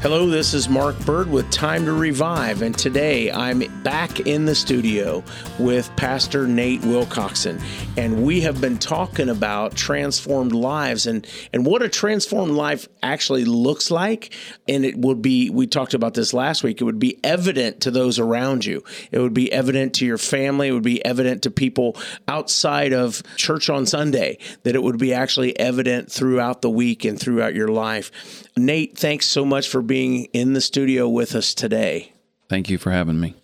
Hello, 0.00 0.28
this 0.28 0.54
is 0.54 0.68
Mark 0.68 0.96
Bird 1.00 1.28
with 1.28 1.50
Time 1.50 1.84
to 1.86 1.92
Revive, 1.92 2.62
and 2.62 2.78
today 2.78 3.32
I'm 3.32 3.64
back 3.82 4.20
in 4.20 4.44
the 4.44 4.54
studio 4.54 5.24
with 5.58 5.90
Pastor 5.96 6.46
Nate 6.46 6.82
Wilcoxon, 6.82 7.60
and 7.96 8.22
we 8.22 8.42
have 8.42 8.60
been 8.60 8.78
talking 8.78 9.28
about 9.28 9.74
transformed 9.74 10.52
lives 10.52 11.08
and 11.08 11.26
and 11.52 11.66
what 11.66 11.82
a 11.82 11.88
transformed 11.88 12.52
life 12.52 12.86
actually 13.02 13.44
looks 13.44 13.90
like. 13.90 14.32
And 14.68 14.84
it 14.84 14.96
would 14.96 15.20
be 15.20 15.50
we 15.50 15.66
talked 15.66 15.94
about 15.94 16.14
this 16.14 16.32
last 16.32 16.62
week. 16.62 16.80
It 16.80 16.84
would 16.84 17.00
be 17.00 17.18
evident 17.24 17.80
to 17.80 17.90
those 17.90 18.20
around 18.20 18.64
you. 18.64 18.84
It 19.10 19.18
would 19.18 19.34
be 19.34 19.52
evident 19.52 19.94
to 19.94 20.06
your 20.06 20.16
family. 20.16 20.68
It 20.68 20.72
would 20.72 20.82
be 20.84 21.04
evident 21.04 21.42
to 21.42 21.50
people 21.50 21.96
outside 22.28 22.92
of 22.92 23.20
church 23.34 23.68
on 23.68 23.84
Sunday. 23.84 24.38
That 24.62 24.76
it 24.76 24.82
would 24.84 24.98
be 24.98 25.12
actually 25.12 25.58
evident 25.58 26.12
throughout 26.12 26.62
the 26.62 26.70
week 26.70 27.04
and 27.04 27.18
throughout 27.18 27.56
your 27.56 27.68
life. 27.68 28.46
Nate, 28.58 28.98
thanks 28.98 29.26
so 29.26 29.44
much 29.44 29.68
for 29.68 29.82
being 29.82 30.24
in 30.26 30.52
the 30.52 30.60
studio 30.60 31.08
with 31.08 31.34
us 31.34 31.54
today. 31.54 32.12
Thank 32.48 32.68
you 32.70 32.78
for 32.78 32.90
having 32.90 33.20
me. 33.20 33.34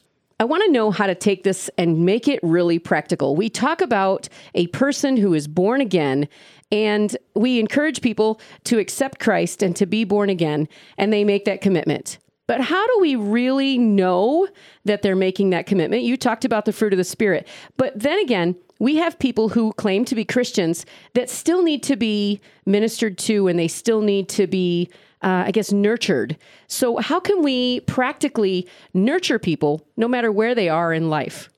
I 0.41 0.45
want 0.45 0.65
to 0.65 0.73
know 0.73 0.91
how 0.91 1.07
to 1.07 1.15
take 1.15 1.45
this 1.45 1.71
and 1.79 2.05
make 2.05 2.27
it 2.27 2.41
really 2.43 2.79
practical. 2.79 3.37
We 3.37 3.49
talk 3.49 3.81
about 3.81 4.29
a 4.55 4.67
person 4.69 5.17
who 5.17 5.33
is 5.33 5.47
born 5.47 5.81
again, 5.81 6.29
and 6.73 7.17
we 7.35 7.61
encourage 7.61 8.01
people 8.01 8.41
to 8.65 8.79
accept 8.79 9.21
Christ 9.21 9.63
and 9.63 9.77
to 9.77 9.87
be 9.87 10.05
born 10.05 10.31
again, 10.31 10.69
and 10.99 11.13
they 11.13 11.25
make 11.25 11.45
that 11.45 11.61
commitment. 11.61 12.19
But 12.47 12.61
how 12.61 12.87
do 12.87 12.99
we 13.01 13.17
really 13.17 13.79
know 13.79 14.49
that 14.85 15.03
they're 15.03 15.17
making 15.17 15.51
that 15.51 15.67
commitment? 15.67 16.03
You 16.03 16.17
talked 16.17 16.45
about 16.45 16.65
the 16.65 16.73
fruit 16.73 16.93
of 16.93 16.99
the 16.99 17.05
Spirit. 17.05 17.49
But 17.77 17.99
then 17.99 18.19
again, 18.19 18.57
we 18.85 18.97
have 18.97 19.19
people 19.19 19.49
who 19.49 19.73
claim 19.73 20.05
to 20.05 20.15
be 20.15 20.27
Christians 20.27 20.85
that 21.15 21.31
still 21.31 21.63
need 21.63 21.83
to 21.85 21.97
be 21.97 22.39
ministered 22.67 23.17
to 23.17 23.49
and 23.49 23.59
they 23.59 23.67
still 23.67 24.03
need 24.03 24.29
to 24.29 24.47
be 24.47 24.91
uh, 25.23 25.45
I 25.47 25.53
guess, 25.53 25.73
nurtured. 25.73 26.37
So, 26.67 26.99
how 26.99 27.19
can 27.19 27.43
we 27.43 27.81
practically 27.81 28.69
nurture 28.93 29.39
people 29.39 29.83
no 29.97 30.07
matter 30.07 30.31
where 30.31 30.55
they 30.55 30.69
are 30.69 30.93
in 30.93 31.09
life? 31.09 31.49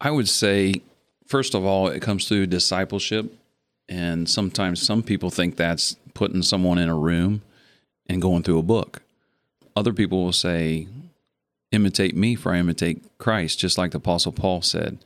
I 0.00 0.12
would 0.12 0.28
say, 0.28 0.82
first 1.26 1.56
of 1.56 1.64
all, 1.64 1.88
it 1.88 2.00
comes 2.00 2.28
through 2.28 2.46
discipleship. 2.46 3.36
And 3.88 4.28
sometimes 4.28 4.80
some 4.80 5.02
people 5.02 5.30
think 5.30 5.56
that's 5.56 5.96
putting 6.14 6.42
someone 6.42 6.78
in 6.78 6.88
a 6.88 6.96
room 6.96 7.42
and 8.06 8.22
going 8.22 8.44
through 8.44 8.58
a 8.58 8.62
book. 8.62 9.02
Other 9.74 9.92
people 9.92 10.22
will 10.22 10.32
say, 10.32 10.86
imitate 11.72 12.14
me 12.14 12.36
for 12.36 12.54
I 12.54 12.58
imitate 12.58 13.02
Christ, 13.18 13.58
just 13.58 13.78
like 13.78 13.90
the 13.90 13.98
Apostle 13.98 14.30
Paul 14.30 14.62
said. 14.62 14.98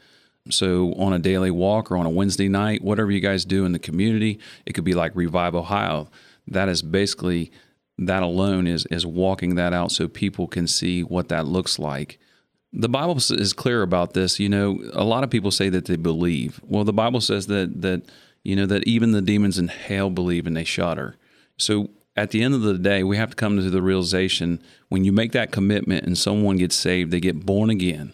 So, 0.51 0.93
on 0.95 1.13
a 1.13 1.19
daily 1.19 1.51
walk 1.51 1.91
or 1.91 1.97
on 1.97 2.07
a 2.07 2.11
Wednesday 2.11 2.49
night, 2.49 2.83
whatever 2.83 3.11
you 3.11 3.21
guys 3.21 3.45
do 3.45 3.65
in 3.65 3.73
the 3.73 3.79
community, 3.79 4.39
it 4.65 4.73
could 4.73 4.85
be 4.85 4.95
like 4.95 5.15
Revive 5.15 5.55
Ohio. 5.55 6.09
That 6.47 6.69
is 6.69 6.83
basically 6.83 7.51
that 7.99 8.23
alone 8.23 8.67
is 8.67 8.87
is 8.87 9.07
walking 9.07 9.55
that 9.55 9.73
out 9.73 9.91
so 9.91 10.09
people 10.09 10.47
can 10.47 10.67
see 10.67 11.03
what 11.03 11.29
that 11.29 11.47
looks 11.47 11.79
like. 11.79 12.19
The 12.73 12.89
Bible 12.89 13.17
is 13.17 13.53
clear 13.53 13.83
about 13.83 14.13
this. 14.13 14.39
You 14.39 14.49
know, 14.49 14.79
a 14.93 15.05
lot 15.05 15.25
of 15.25 15.31
people 15.31 15.51
say 15.51 15.69
that 15.71 15.87
they 15.87 15.97
believe. 15.97 16.61
Well, 16.63 16.85
the 16.85 16.93
Bible 16.93 17.21
says 17.21 17.47
that 17.47 17.81
that 17.83 18.03
you 18.43 18.55
know 18.55 18.67
that 18.67 18.87
even 18.87 19.13
the 19.13 19.23
demons 19.23 19.59
in 19.59 19.69
hell 19.69 20.11
believe 20.11 20.47
and 20.47 20.57
they 20.57 20.65
shudder. 20.65 21.17
So 21.57 21.91
at 22.17 22.31
the 22.31 22.43
end 22.43 22.55
of 22.55 22.63
the 22.63 22.79
day, 22.79 23.03
we 23.03 23.17
have 23.19 23.31
to 23.31 23.37
come 23.37 23.57
to 23.57 23.71
the 23.71 23.83
realization 23.83 24.63
when 24.89 25.05
you 25.05 25.13
make 25.13 25.33
that 25.33 25.53
commitment 25.53 26.05
and 26.05 26.17
someone 26.17 26.57
gets 26.57 26.75
saved, 26.75 27.11
they 27.11 27.21
get 27.21 27.45
born 27.45 27.69
again, 27.71 28.13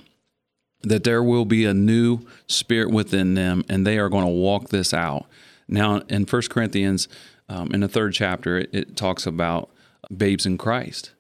that 0.83 1.05
there 1.05 1.23
will 1.23 1.45
be 1.45 1.65
a 1.65 1.75
new 1.75 2.21
spirit 2.47 2.91
within 2.91 3.35
them 3.35 3.65
and 3.69 3.87
they 3.87 3.99
are 3.99 4.09
going 4.09 4.25
to 4.25 4.31
walk 4.31 4.69
this 4.69 4.93
out. 4.93 5.27
Now, 5.69 5.99
in 6.09 6.27
First 6.27 6.51
Corinthians, 6.51 7.09
um, 7.49 7.71
in 7.73 7.81
the 7.81 7.89
third 7.89 8.15
chapter, 8.15 8.59
it, 8.59 8.71
it 8.73 8.97
talks 8.97 9.27
about 9.27 9.71
babes 10.15 10.47
in 10.47 10.59
Christ. 10.59 11.13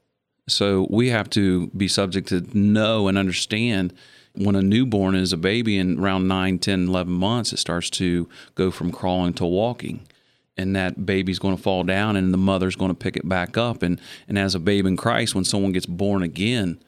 So 0.48 0.86
we 0.90 1.10
have 1.10 1.30
to 1.30 1.68
be 1.68 1.88
subject 1.88 2.28
to 2.28 2.40
know 2.56 3.08
and 3.08 3.16
understand 3.16 3.94
when 4.34 4.56
a 4.56 4.62
newborn 4.62 5.14
is 5.14 5.32
a 5.32 5.36
baby 5.36 5.78
and 5.78 5.98
around 5.98 6.26
9, 6.26 6.58
10, 6.58 6.88
11 6.88 7.12
months, 7.12 7.52
it 7.52 7.58
starts 7.58 7.90
to 7.90 8.28
go 8.54 8.70
from 8.70 8.90
crawling 8.90 9.34
to 9.34 9.44
walking. 9.44 10.06
And 10.56 10.74
that 10.76 11.06
baby's 11.06 11.38
going 11.38 11.56
to 11.56 11.62
fall 11.62 11.82
down 11.82 12.16
and 12.16 12.32
the 12.32 12.38
mother's 12.38 12.76
going 12.76 12.90
to 12.90 12.94
pick 12.94 13.16
it 13.16 13.28
back 13.28 13.56
up. 13.56 13.82
And, 13.82 14.00
and 14.28 14.38
as 14.38 14.54
a 14.54 14.58
babe 14.58 14.86
in 14.86 14.96
Christ, 14.96 15.34
when 15.34 15.44
someone 15.44 15.72
gets 15.72 15.86
born 15.86 16.22
again, 16.22 16.82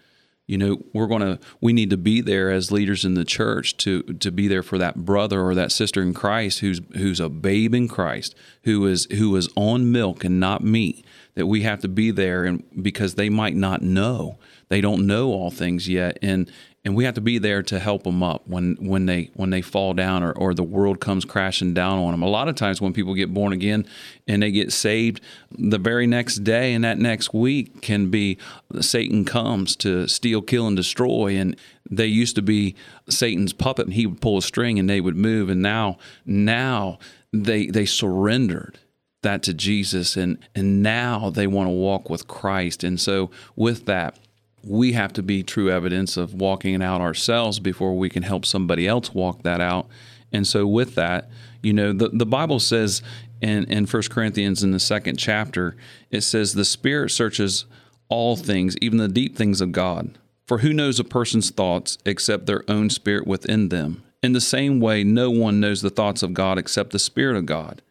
you 0.47 0.59
know 0.59 0.83
we're 0.93 1.07
going 1.07 1.23
to 1.23 1.39
we 1.61 1.73
need 1.73 1.91
to 1.91 1.97
be 1.97 2.21
there 2.21 2.51
as 2.51 2.71
leaders 2.71 3.05
in 3.05 3.15
the 3.15 3.25
church 3.25 3.77
to 3.79 4.03
to 4.03 4.31
be 4.31 4.49
there 4.49 4.63
for 4.63 4.79
that 4.79 5.05
brother 5.05 5.43
or 5.43 5.55
that 5.55 5.73
sister 5.73 6.03
in 6.03 6.15
Christ 6.15 6.61
who's 6.61 6.81
who's 6.95 7.21
a 7.21 7.29
babe 7.29 7.75
in 7.75 7.89
Christ 7.89 8.35
who 8.65 8.87
is 8.87 9.07
who 9.13 9.35
is 9.37 9.49
on 9.57 9.91
milk 9.91 10.25
and 10.25 10.39
not 10.39 10.63
meat 10.63 11.05
that 11.35 11.47
we 11.47 11.63
have 11.63 11.81
to 11.81 11.89
be 11.89 12.11
there 12.11 12.45
and 12.45 12.65
because 12.81 13.15
they 13.15 13.29
might 13.29 13.57
not 13.57 13.83
know. 13.83 14.39
They 14.69 14.81
don't 14.81 15.07
know 15.07 15.29
all 15.29 15.51
things 15.51 15.89
yet. 15.89 16.19
And 16.23 16.51
and 16.85 16.95
we 16.95 17.05
have 17.05 17.15
to 17.15 17.21
be 17.21 17.39
there 17.39 17.63
to 17.63 17.79
help 17.79 18.03
them 18.03 18.23
up 18.23 18.43
when 18.47 18.77
when 18.81 19.07
they 19.07 19.31
when 19.35 19.51
they 19.51 19.63
fall 19.63 19.95
down 19.95 20.23
or, 20.23 20.33
or 20.33 20.55
the 20.55 20.63
world 20.63 21.01
comes 21.01 21.25
crashing 21.25 21.75
down 21.75 21.99
on 21.99 22.11
them 22.13 22.23
a 22.23 22.29
lot 22.29 22.49
of 22.49 22.55
times 22.55 22.81
when 22.81 22.93
people 22.93 23.15
get 23.15 23.33
born 23.33 23.53
again 23.53 23.87
and 24.29 24.43
they 24.43 24.51
get 24.51 24.73
saved 24.73 25.21
the 25.51 25.79
very 25.79 26.07
next 26.07 26.45
day 26.45 26.73
and 26.75 26.85
that 26.85 26.99
next 26.99 27.33
week 27.33 27.81
can 27.81 28.11
be 28.11 28.39
satan 28.81 29.25
comes 29.25 29.77
to 29.77 30.07
steal 30.09 30.43
kill 30.43 30.67
and 30.67 30.77
destroy. 30.77 31.37
And 31.37 31.57
they 31.91 32.07
used 32.07 32.37
to 32.37 32.43
be 32.43 32.75
satan's 33.09 33.53
puppet 33.53 33.87
and 33.87 33.95
he 33.95 34.07
would 34.07 34.21
pull 34.21 34.39
a 34.39 34.43
string 34.43 34.79
and 34.79 34.89
they 34.89 35.01
would 35.01 35.17
move. 35.17 35.49
And 35.49 35.63
now 35.63 35.99
now 36.25 36.99
they 37.33 37.67
they 37.67 37.87
surrendered 37.87 38.79
that 39.23 39.43
to 39.45 39.55
Jesus. 39.55 40.17
And 40.17 40.39
and 40.55 40.83
now 40.83 41.31
they 41.31 41.47
want 41.47 41.69
to 41.69 41.73
walk 41.73 42.09
with 42.09 42.29
Christ. 42.29 42.85
And 42.85 43.01
so 43.01 43.31
with 43.57 43.87
that, 43.87 44.19
we 44.67 44.93
have 44.93 45.13
to 45.15 45.23
be 45.23 45.43
true 45.43 45.71
evidence 45.71 46.17
of 46.17 46.35
walking 46.35 46.75
it 46.75 46.83
out 46.83 47.01
ourselves 47.01 47.59
before 47.59 47.97
we 47.97 48.09
can 48.09 48.23
help 48.23 48.45
somebody 48.45 48.87
else 48.87 49.13
walk 49.15 49.43
that 49.43 49.61
out. 49.61 49.89
And 50.33 50.47
so 50.47 50.67
with 50.67 50.95
that, 50.95 51.31
you 51.63 51.73
know, 51.73 51.93
the, 51.93 52.09
the 52.09 52.27
Bible 52.27 52.61
says 52.61 53.03
in, 53.41 53.65
in 53.65 53.87
1 53.87 54.03
Corinthians 54.11 54.63
in 54.63 54.73
the 54.73 54.81
second 54.81 55.17
chapter, 55.17 55.77
it 56.11 56.23
says 56.23 56.53
the 56.53 56.65
spirit 56.65 57.11
searches 57.11 57.67
all 58.09 58.37
things, 58.37 58.77
even 58.79 58.99
the 58.99 59.09
deep 59.09 59.37
things 59.37 59.61
of 59.61 59.73
God. 59.73 60.19
For 60.47 60.59
who 60.59 60.73
knows 60.73 61.01
a 61.01 61.05
person's 61.05 61.51
thoughts 61.51 61.97
except 62.05 62.47
their 62.47 62.65
own 62.69 62.91
spirit 62.91 63.27
within 63.27 63.71
them? 63.71 64.03
In 64.25 64.33
the 64.33 64.41
same 64.41 64.81
way, 64.81 65.05
no 65.05 65.31
one 65.31 65.61
knows 65.61 65.83
the 65.83 65.91
thoughts 65.91 66.23
of 66.23 66.33
God 66.33 66.59
except 66.59 66.93
the 66.93 66.99
Spirit 66.99 67.37
of 67.37 67.45
God. 67.45 67.83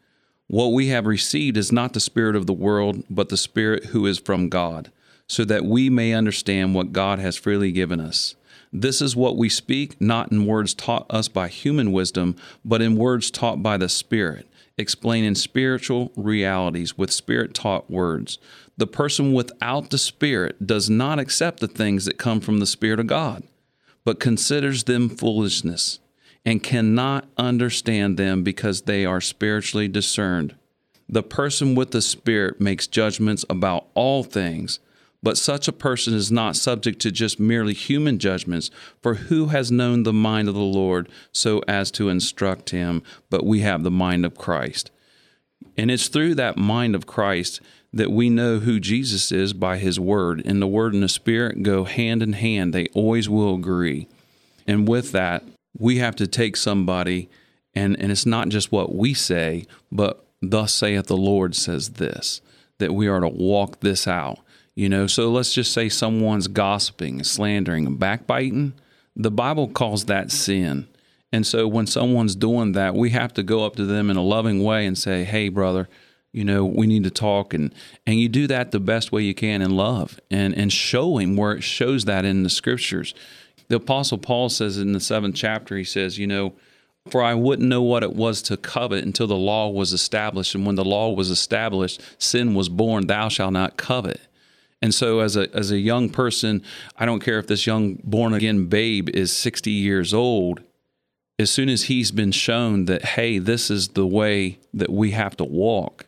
What 0.48 0.74
we 0.74 0.88
have 0.88 1.06
received 1.06 1.58
is 1.58 1.72
not 1.72 1.94
the 1.94 2.00
Spirit 2.00 2.36
of 2.36 2.48
the 2.48 2.54
world, 2.54 3.04
but 3.08 3.30
the 3.30 3.38
Spirit 3.38 3.86
who 3.86 4.08
is 4.08 4.18
from 4.18 4.50
God, 4.50 4.92
so 5.28 5.46
that 5.46 5.66
we 5.66 5.90
may 5.90 6.14
understand 6.14 6.76
what 6.76 6.92
God 6.92 7.20
has 7.20 7.38
freely 7.38 7.72
given 7.72 8.00
us. 8.00 8.36
This 8.72 9.02
is 9.02 9.16
what 9.16 9.38
we 9.38 9.50
speak, 9.50 10.02
not 10.02 10.32
in 10.32 10.48
words 10.48 10.74
taught 10.74 11.06
us 11.10 11.28
by 11.28 11.48
human 11.48 11.92
wisdom, 11.92 12.36
but 12.66 12.82
in 12.82 12.96
words 12.96 13.30
taught 13.30 13.62
by 13.62 13.78
the 13.78 13.88
Spirit, 13.88 14.48
explaining 14.78 15.36
spiritual 15.36 16.12
realities 16.16 16.98
with 16.98 17.12
Spirit 17.12 17.54
taught 17.54 17.92
words. 17.92 18.40
The 18.76 18.88
person 18.88 19.34
without 19.34 19.92
the 19.92 20.00
Spirit 20.00 20.66
does 20.66 20.90
not 20.90 21.20
accept 21.20 21.60
the 21.60 21.68
things 21.68 22.06
that 22.06 22.18
come 22.18 22.42
from 22.42 22.60
the 22.60 22.66
Spirit 22.66 23.00
of 23.00 23.06
God, 23.06 23.44
but 24.04 24.20
considers 24.20 24.86
them 24.86 25.08
foolishness 25.08 26.00
and 26.44 26.64
cannot 26.64 27.28
understand 27.38 28.18
them 28.18 28.44
because 28.44 28.82
they 28.82 29.06
are 29.06 29.22
spiritually 29.22 29.88
discerned. 29.88 30.56
The 31.08 31.24
person 31.24 31.76
with 31.76 31.92
the 31.92 32.02
Spirit 32.02 32.60
makes 32.60 32.88
judgments 32.88 33.46
about 33.50 33.86
all 33.94 34.24
things, 34.24 34.80
but 35.24 35.38
such 35.38 35.68
a 35.68 35.74
person 35.74 36.14
is 36.14 36.32
not 36.32 36.58
subject 36.58 37.00
to 37.00 37.12
just 37.12 37.40
merely 37.40 37.74
human 37.74 38.20
judgments, 38.20 38.70
for 39.02 39.16
who 39.16 39.48
has 39.48 39.72
known 39.72 40.04
the 40.04 40.14
mind 40.14 40.50
of 40.50 40.54
the 40.54 40.60
Lord 40.60 41.10
so 41.32 41.64
as 41.68 41.90
to 41.92 42.10
instruct 42.10 42.70
him? 42.72 43.02
But 43.30 43.46
we 43.46 43.62
have 43.62 43.84
the 43.84 43.90
mind 43.90 44.26
of 44.26 44.38
Christ. 44.38 44.92
And 45.78 45.90
it's 45.90 46.10
through 46.10 46.36
that 46.36 46.58
mind 46.58 46.94
of 46.94 47.08
Christ 47.08 47.62
that 47.94 48.12
we 48.12 48.30
know 48.30 48.60
who 48.60 48.80
Jesus 48.80 49.32
is 49.32 49.54
by 49.54 49.78
his 49.78 50.00
word. 50.00 50.42
And 50.46 50.62
the 50.62 50.68
word 50.68 50.94
and 50.94 51.04
the 51.04 51.08
spirit 51.08 51.64
go 51.64 51.86
hand 51.86 52.22
in 52.22 52.34
hand, 52.34 52.74
they 52.74 52.88
always 52.88 53.30
will 53.30 53.56
agree. 53.56 54.08
And 54.68 54.88
with 54.88 55.12
that, 55.14 55.44
we 55.78 55.98
have 55.98 56.16
to 56.18 56.28
take 56.28 56.58
somebody, 56.58 57.30
and, 57.74 58.00
and 58.00 58.12
it's 58.12 58.26
not 58.26 58.50
just 58.50 58.72
what 58.72 58.94
we 58.94 59.14
say, 59.14 59.66
but 59.92 60.26
thus 60.42 60.74
saith 60.74 61.08
the 61.08 61.18
Lord 61.18 61.56
says 61.56 61.92
this, 61.92 62.42
that 62.80 62.94
we 62.94 63.08
are 63.08 63.20
to 63.20 63.28
walk 63.28 63.80
this 63.80 64.08
out. 64.08 64.40
You 64.76 64.90
know, 64.90 65.06
so 65.08 65.30
let's 65.32 65.54
just 65.54 65.72
say 65.72 65.88
someone's 65.88 66.48
gossiping, 66.48 67.24
slandering, 67.24 67.86
and 67.86 68.00
backbiting. 68.00 68.74
The 69.16 69.32
Bible 69.32 69.68
calls 69.68 70.06
that 70.06 70.32
sin. 70.32 70.88
And 71.32 71.46
so 71.46 71.68
when 71.68 71.88
someone's 71.88 72.36
doing 72.36 72.72
that, 72.74 72.96
we 72.96 73.12
have 73.12 73.34
to 73.36 73.44
go 73.44 73.66
up 73.66 73.76
to 73.76 73.86
them 73.86 74.10
in 74.10 74.18
a 74.18 74.24
loving 74.24 74.64
way 74.64 74.86
and 74.86 74.98
say, 74.98 75.24
"Hey, 75.24 75.50
brother, 75.50 75.90
you 76.32 76.44
know, 76.44 76.66
we 76.66 76.88
need 76.88 77.04
to 77.04 77.12
talk." 77.12 77.54
And 77.54 77.74
and 78.06 78.20
you 78.20 78.30
do 78.30 78.48
that 78.48 78.72
the 78.72 78.80
best 78.80 79.12
way 79.12 79.24
you 79.24 79.34
can 79.34 79.62
in 79.62 79.76
love, 79.76 80.20
and 80.32 80.56
and 80.56 80.72
showing 80.72 81.36
where 81.36 81.54
it 81.54 81.64
shows 81.64 82.06
that 82.06 82.26
in 82.26 82.44
the 82.44 82.50
scriptures. 82.50 83.14
The 83.68 83.78
Apostle 83.78 84.18
Paul 84.18 84.50
says 84.50 84.78
in 84.78 84.92
the 84.92 85.00
seventh 85.00 85.36
chapter, 85.36 85.78
he 85.78 85.84
says, 85.84 86.20
you 86.20 86.28
know, 86.28 86.54
for 87.10 87.24
I 87.24 87.34
wouldn't 87.34 87.68
know 87.68 87.82
what 87.82 88.04
it 88.04 88.14
was 88.14 88.42
to 88.44 88.58
covet 88.58 89.04
until 89.04 89.28
the 89.28 89.36
law 89.36 89.70
was 89.70 89.94
established. 89.94 90.54
And 90.54 90.66
when 90.66 90.76
the 90.76 90.86
law 90.86 91.12
was 91.12 91.30
established, 91.30 92.02
sin 92.18 92.54
was 92.54 92.70
born, 92.70 93.08
thou 93.08 93.30
shalt 93.30 93.54
not 93.54 93.78
covet. 93.78 94.22
And 94.84 94.94
so 94.94 95.22
as 95.22 95.38
a 95.38 95.50
as 95.56 95.72
a 95.72 95.80
young 95.80 96.10
person, 96.10 96.62
I 96.98 97.06
don't 97.06 97.22
care 97.22 97.40
if 97.40 97.48
this 97.48 97.66
young 97.66 98.02
born 98.04 98.34
again 98.34 98.66
babe 98.66 99.08
is 99.14 99.32
60 99.32 99.72
years 99.72 100.14
old, 100.14 100.62
as 101.40 101.50
soon 101.50 101.70
as 101.70 101.84
he's 101.84 102.12
been 102.12 102.34
shown 102.34 102.84
that 102.86 103.06
hey, 103.16 103.40
this 103.40 103.72
is 103.72 103.88
the 103.90 104.06
way 104.06 104.60
that 104.74 104.90
we 104.90 105.12
have 105.12 105.38
to 105.38 105.46
walk, 105.46 106.08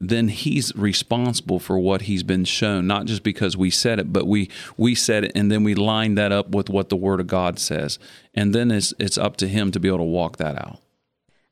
then 0.00 0.26
he's 0.26 0.74
responsible 0.74 1.60
for 1.60 1.78
what 1.78 2.02
he's 2.02 2.24
been 2.24 2.44
shown 2.44 2.88
not 2.88 3.06
just 3.06 3.22
because 3.22 3.56
we 3.56 3.70
said 3.70 4.00
it 4.00 4.12
but 4.12 4.26
we 4.26 4.50
we 4.76 4.96
said 4.96 5.22
it 5.22 5.32
and 5.36 5.50
then 5.52 5.62
we 5.62 5.76
line 5.76 6.16
that 6.16 6.32
up 6.32 6.48
with 6.48 6.68
what 6.68 6.88
the 6.88 6.96
word 6.96 7.20
of 7.20 7.28
god 7.28 7.60
says. 7.60 8.00
And 8.34 8.52
then 8.52 8.72
it's 8.72 8.92
it's 8.98 9.16
up 9.16 9.36
to 9.36 9.46
him 9.46 9.70
to 9.70 9.78
be 9.78 9.86
able 9.86 9.98
to 9.98 10.02
walk 10.02 10.38
that 10.38 10.56
out. 10.56 10.80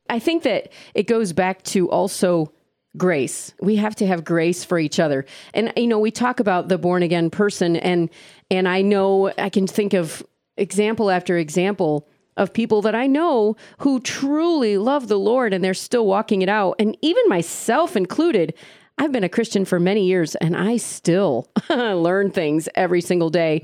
I 0.09 0.19
think 0.19 0.43
that 0.43 0.69
it 0.93 1.03
goes 1.03 1.31
back 1.31 1.63
to 1.63 1.89
also 1.89 2.51
grace 2.97 3.53
we 3.61 3.75
have 3.75 3.95
to 3.95 4.07
have 4.07 4.23
grace 4.23 4.63
for 4.63 4.79
each 4.79 4.99
other 4.99 5.25
and 5.53 5.71
you 5.75 5.87
know 5.87 5.99
we 5.99 6.11
talk 6.11 6.39
about 6.39 6.67
the 6.67 6.77
born 6.77 7.03
again 7.03 7.29
person 7.29 7.75
and 7.75 8.09
and 8.49 8.67
i 8.67 8.81
know 8.81 9.31
i 9.37 9.49
can 9.49 9.67
think 9.67 9.93
of 9.93 10.25
example 10.57 11.11
after 11.11 11.37
example 11.37 12.07
of 12.37 12.53
people 12.53 12.83
that 12.83 12.95
I 12.95 13.07
know 13.07 13.57
who 13.79 13.99
truly 13.99 14.77
love 14.77 15.07
the 15.07 15.19
Lord 15.19 15.53
and 15.53 15.63
they're 15.63 15.73
still 15.73 16.05
walking 16.05 16.43
it 16.43 16.49
out. 16.49 16.75
And 16.79 16.95
even 17.01 17.23
myself 17.27 17.97
included, 17.97 18.53
I've 18.97 19.11
been 19.11 19.23
a 19.23 19.29
Christian 19.29 19.65
for 19.65 19.79
many 19.79 20.05
years 20.05 20.35
and 20.35 20.55
I 20.55 20.77
still 20.77 21.47
learn 21.69 22.31
things 22.31 22.69
every 22.75 23.01
single 23.01 23.29
day. 23.29 23.63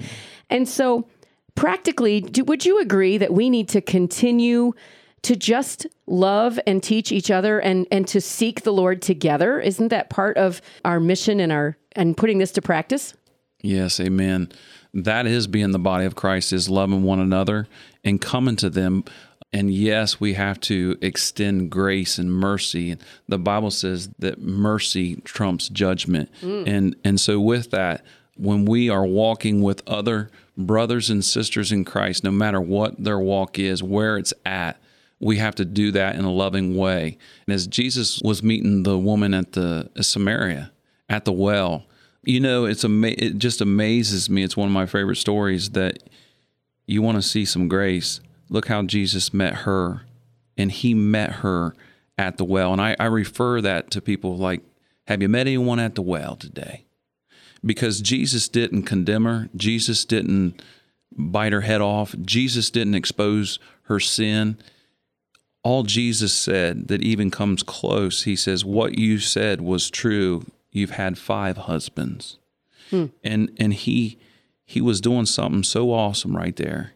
And 0.50 0.67
so, 0.67 1.08
practically, 1.56 2.22
do, 2.22 2.43
would 2.43 2.65
you 2.65 2.80
agree 2.80 3.17
that 3.17 3.32
we 3.32 3.50
need 3.50 3.69
to 3.69 3.82
continue 3.82 4.74
to 5.23 5.36
just 5.36 5.88
love 6.05 6.59
and 6.67 6.81
teach 6.81 7.12
each 7.12 7.31
other 7.31 7.59
and, 7.59 7.88
and 7.91 8.07
to 8.09 8.21
seek 8.21 8.62
the 8.62 8.73
Lord 8.73 9.01
together? 9.01 9.59
Isn't 9.59 9.89
that 9.89 10.09
part 10.09 10.38
of 10.38 10.62
our 10.86 10.99
mission 10.99 11.39
and 11.39 11.51
our 11.51 11.77
and 11.93 12.15
putting 12.15 12.38
this 12.38 12.51
to 12.53 12.62
practice? 12.62 13.13
Yes, 13.62 13.99
amen 13.99 14.51
that 14.93 15.25
is 15.25 15.47
being 15.47 15.71
the 15.71 15.79
body 15.79 16.05
of 16.05 16.15
Christ 16.15 16.53
is 16.53 16.69
loving 16.69 17.03
one 17.03 17.19
another 17.19 17.67
and 18.03 18.21
coming 18.21 18.55
to 18.57 18.69
them. 18.69 19.03
And 19.51 19.71
yes, 19.71 20.19
we 20.19 20.33
have 20.33 20.59
to 20.62 20.97
extend 21.01 21.69
grace 21.69 22.17
and 22.17 22.31
mercy. 22.31 22.97
The 23.27 23.38
Bible 23.38 23.71
says 23.71 24.09
that 24.19 24.41
mercy 24.41 25.17
trumps 25.17 25.69
judgment. 25.69 26.29
Mm. 26.41 26.67
And 26.67 26.95
and 27.03 27.19
so 27.19 27.39
with 27.39 27.71
that, 27.71 28.03
when 28.36 28.65
we 28.65 28.89
are 28.89 29.05
walking 29.05 29.62
with 29.62 29.88
other 29.88 30.31
brothers 30.57 31.09
and 31.09 31.23
sisters 31.23 31.71
in 31.71 31.86
Christ, 31.86 32.23
no 32.23 32.31
matter 32.31 32.62
what 32.62 33.03
their 33.03 33.19
walk 33.19 33.59
is, 33.59 33.83
where 33.83 34.17
it's 34.17 34.33
at, 34.45 34.79
we 35.23 35.38
have 35.38 35.55
to 35.55 35.65
do 35.65 35.91
that 35.91 36.15
in 36.15 36.25
a 36.25 36.31
loving 36.31 36.75
way. 36.75 37.17
And 37.47 37.53
as 37.53 37.67
Jesus 37.67 38.21
was 38.21 38.43
meeting 38.43 38.83
the 38.83 38.97
woman 38.97 39.33
at 39.33 39.53
the 39.53 39.89
Samaria 40.01 40.71
at 41.09 41.25
the 41.25 41.31
well, 41.31 41.86
you 42.23 42.39
know, 42.39 42.65
it's 42.65 42.83
ama- 42.83 43.15
it 43.17 43.38
just 43.38 43.62
amazes 43.62 44.29
me. 44.29 44.43
It's 44.43 44.57
one 44.57 44.67
of 44.67 44.73
my 44.73 44.86
favorite 44.86 45.17
stories 45.17 45.71
that 45.71 46.09
you 46.86 47.01
want 47.01 47.17
to 47.17 47.21
see 47.21 47.45
some 47.45 47.67
grace. 47.67 48.19
Look 48.49 48.67
how 48.67 48.83
Jesus 48.83 49.33
met 49.33 49.55
her, 49.55 50.01
and 50.57 50.71
he 50.71 50.93
met 50.93 51.31
her 51.38 51.73
at 52.17 52.38
the 52.38 52.45
well. 52.45 52.71
And 52.71 52.81
I, 52.81 52.95
I 52.99 53.05
refer 53.05 53.62
that 53.62 53.91
to 53.91 54.01
people 54.01 54.38
like, 54.38 54.62
have 55.07 55.21
you 55.21 55.29
met 55.29 55.47
anyone 55.47 55.79
at 55.79 55.95
the 55.95 56.01
well 56.01 56.36
today? 56.36 56.86
Because 57.65 58.01
Jesus 58.01 58.47
didn't 58.47 58.83
condemn 58.83 59.25
her, 59.25 59.49
Jesus 59.55 60.05
didn't 60.05 60.62
bite 61.15 61.53
her 61.53 61.62
head 61.62 61.81
off, 61.81 62.13
Jesus 62.21 62.69
didn't 62.69 62.95
expose 62.95 63.59
her 63.83 63.99
sin. 63.99 64.57
All 65.63 65.84
Jesus 65.84 66.34
said 66.34 66.89
that 66.89 67.02
even 67.02 67.32
comes 67.32 67.63
close, 67.63 68.23
he 68.23 68.36
says, 68.36 68.65
What 68.65 68.97
you 68.97 69.19
said 69.19 69.62
was 69.62 69.89
true 69.89 70.45
you've 70.71 70.91
had 70.91 71.17
five 71.17 71.58
husbands. 71.58 72.38
Hmm. 72.89 73.06
And 73.23 73.52
and 73.58 73.73
he 73.73 74.17
he 74.65 74.82
was 74.82 74.99
doing 74.99 75.26
something 75.26 75.63
so 75.63 75.91
awesome 75.91 76.36
right 76.36 76.56
there 76.56 76.93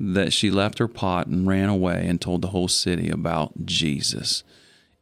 that 0.00 0.32
she 0.32 0.50
left 0.50 0.78
her 0.78 0.88
pot 0.88 1.26
and 1.26 1.46
ran 1.46 1.68
away 1.68 2.04
and 2.08 2.20
told 2.20 2.42
the 2.42 2.48
whole 2.48 2.68
city 2.68 3.08
about 3.08 3.66
Jesus. 3.66 4.42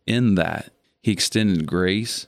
In 0.06 0.34
that, 0.34 0.70
he 1.00 1.12
extended 1.12 1.66
grace. 1.66 2.26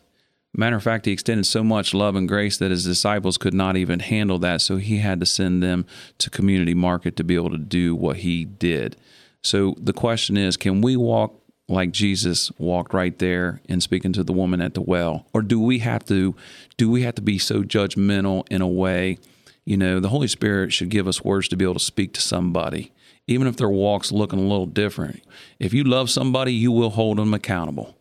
Matter 0.54 0.76
of 0.76 0.82
fact, 0.82 1.06
he 1.06 1.12
extended 1.12 1.46
so 1.46 1.64
much 1.64 1.94
love 1.94 2.14
and 2.14 2.28
grace 2.28 2.58
that 2.58 2.70
his 2.70 2.84
disciples 2.84 3.38
could 3.38 3.54
not 3.54 3.76
even 3.76 4.00
handle 4.00 4.38
that. 4.38 4.60
So 4.60 4.76
he 4.76 4.98
had 4.98 5.18
to 5.20 5.26
send 5.26 5.62
them 5.62 5.86
to 6.18 6.30
community 6.30 6.74
market 6.74 7.16
to 7.16 7.24
be 7.24 7.34
able 7.34 7.50
to 7.50 7.58
do 7.58 7.94
what 7.96 8.18
he 8.18 8.44
did. 8.44 8.96
So 9.42 9.74
the 9.78 9.92
question 9.92 10.36
is 10.36 10.56
can 10.56 10.80
we 10.80 10.96
walk 10.96 11.38
like 11.68 11.90
Jesus 11.90 12.52
walked 12.58 12.92
right 12.94 13.18
there 13.18 13.60
and 13.68 13.82
speaking 13.82 14.12
to 14.12 14.24
the 14.24 14.32
woman 14.32 14.60
at 14.60 14.74
the 14.74 14.80
well? 14.80 15.26
Or 15.32 15.42
do 15.42 15.60
we 15.60 15.80
have 15.80 16.04
to 16.06 16.34
do 16.76 16.90
we 16.90 17.02
have 17.02 17.14
to 17.16 17.22
be 17.22 17.38
so 17.38 17.62
judgmental 17.62 18.46
in 18.50 18.62
a 18.62 18.68
way? 18.68 19.18
You 19.64 19.76
know, 19.76 20.00
the 20.00 20.08
Holy 20.08 20.28
Spirit 20.28 20.72
should 20.72 20.88
give 20.88 21.06
us 21.06 21.22
words 21.22 21.48
to 21.48 21.56
be 21.56 21.64
able 21.64 21.74
to 21.74 21.80
speak 21.80 22.14
to 22.14 22.20
somebody, 22.20 22.92
even 23.26 23.46
if 23.46 23.56
their 23.56 23.68
walk's 23.68 24.10
looking 24.10 24.40
a 24.40 24.42
little 24.42 24.66
different. 24.66 25.22
If 25.60 25.72
you 25.72 25.84
love 25.84 26.10
somebody, 26.10 26.52
you 26.52 26.72
will 26.72 26.90
hold 26.90 27.18
them 27.18 27.32
accountable. 27.32 27.96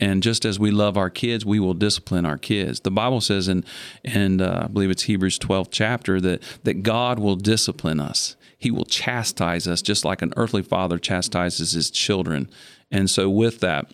And 0.00 0.24
just 0.24 0.44
as 0.44 0.58
we 0.58 0.72
love 0.72 0.96
our 0.96 1.10
kids, 1.10 1.46
we 1.46 1.60
will 1.60 1.74
discipline 1.74 2.26
our 2.26 2.36
kids. 2.36 2.80
The 2.80 2.90
Bible 2.90 3.20
says 3.20 3.46
in, 3.46 3.64
and 4.04 4.42
uh, 4.42 4.62
I 4.64 4.66
believe 4.66 4.90
it's 4.90 5.04
Hebrews 5.04 5.38
12th 5.38 5.68
chapter 5.70 6.20
that 6.20 6.42
that 6.64 6.82
God 6.82 7.20
will 7.20 7.36
discipline 7.36 8.00
us. 8.00 8.34
He 8.64 8.72
will 8.72 8.84
chastise 8.84 9.68
us 9.68 9.80
just 9.80 10.04
like 10.04 10.20
an 10.20 10.32
earthly 10.36 10.62
father 10.62 10.98
chastises 10.98 11.72
his 11.72 11.90
children. 11.90 12.50
And 12.90 13.08
so, 13.08 13.30
with 13.30 13.60
that, 13.60 13.90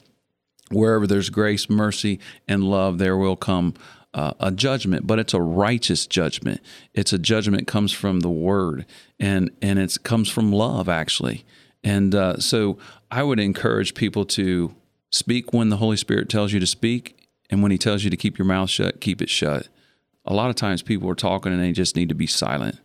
Wherever 0.71 1.07
there's 1.07 1.31
grace, 1.31 1.69
mercy, 1.69 2.21
and 2.47 2.63
love, 2.63 2.99
there 2.99 3.17
will 3.17 3.35
come 3.35 3.75
uh, 4.15 4.35
a 4.39 4.53
judgment, 4.53 5.05
but 5.05 5.19
it's 5.19 5.35
a 5.35 5.41
righteous 5.41 6.07
judgment. 6.07 6.61
It's 6.95 7.13
a 7.13 7.19
judgment 7.19 7.67
comes 7.67 7.91
from 7.93 8.21
the 8.21 8.31
Word, 8.31 8.87
and 9.19 9.51
and 9.61 9.81
it 9.81 9.97
comes 10.05 10.29
from 10.29 10.53
love 10.53 10.89
actually. 10.89 11.45
And 11.83 12.15
uh, 12.15 12.39
so 12.39 12.79
I 13.11 13.25
would 13.25 13.41
encourage 13.41 13.95
people 13.95 14.25
to 14.27 14.75
speak 15.11 15.53
when 15.53 15.71
the 15.71 15.79
Holy 15.79 15.97
Spirit 15.97 16.29
tells 16.29 16.53
you 16.53 16.61
to 16.61 16.67
speak, 16.67 17.29
and 17.51 17.63
when 17.63 17.73
He 17.73 17.79
tells 17.79 18.05
you 18.05 18.11
to 18.11 18.17
keep 18.17 18.39
your 18.39 18.47
mouth 18.47 18.71
shut, 18.71 19.01
keep 19.01 19.21
it 19.21 19.29
shut. 19.29 19.67
A 20.25 20.35
lot 20.35 20.51
of 20.51 20.57
times 20.57 20.83
people 20.83 21.11
are 21.11 21.17
talking 21.17 21.53
and 21.53 21.61
they 21.61 21.73
just 21.73 21.97
need 21.97 22.11
to 22.11 22.15
be 22.15 22.29
silent. 22.29 22.79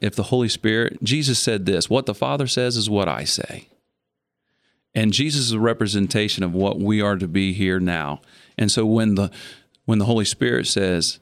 If 0.00 0.14
the 0.14 0.24
Holy 0.24 0.48
Spirit, 0.48 1.02
Jesus 1.02 1.38
said 1.38 1.66
this, 1.66 1.88
what 1.88 2.06
the 2.06 2.14
Father 2.14 2.46
says 2.46 2.76
is 2.76 2.90
what 2.90 3.08
I 3.08 3.24
say. 3.24 3.68
And 4.94 5.12
Jesus 5.12 5.46
is 5.46 5.52
a 5.52 5.60
representation 5.60 6.44
of 6.44 6.54
what 6.54 6.78
we 6.78 7.00
are 7.00 7.16
to 7.16 7.26
be 7.26 7.52
here 7.52 7.80
now. 7.80 8.20
And 8.56 8.70
so 8.70 8.86
when 8.86 9.16
the 9.16 9.30
when 9.86 9.98
the 9.98 10.04
Holy 10.06 10.24
Spirit 10.24 10.66
says, 10.66 11.18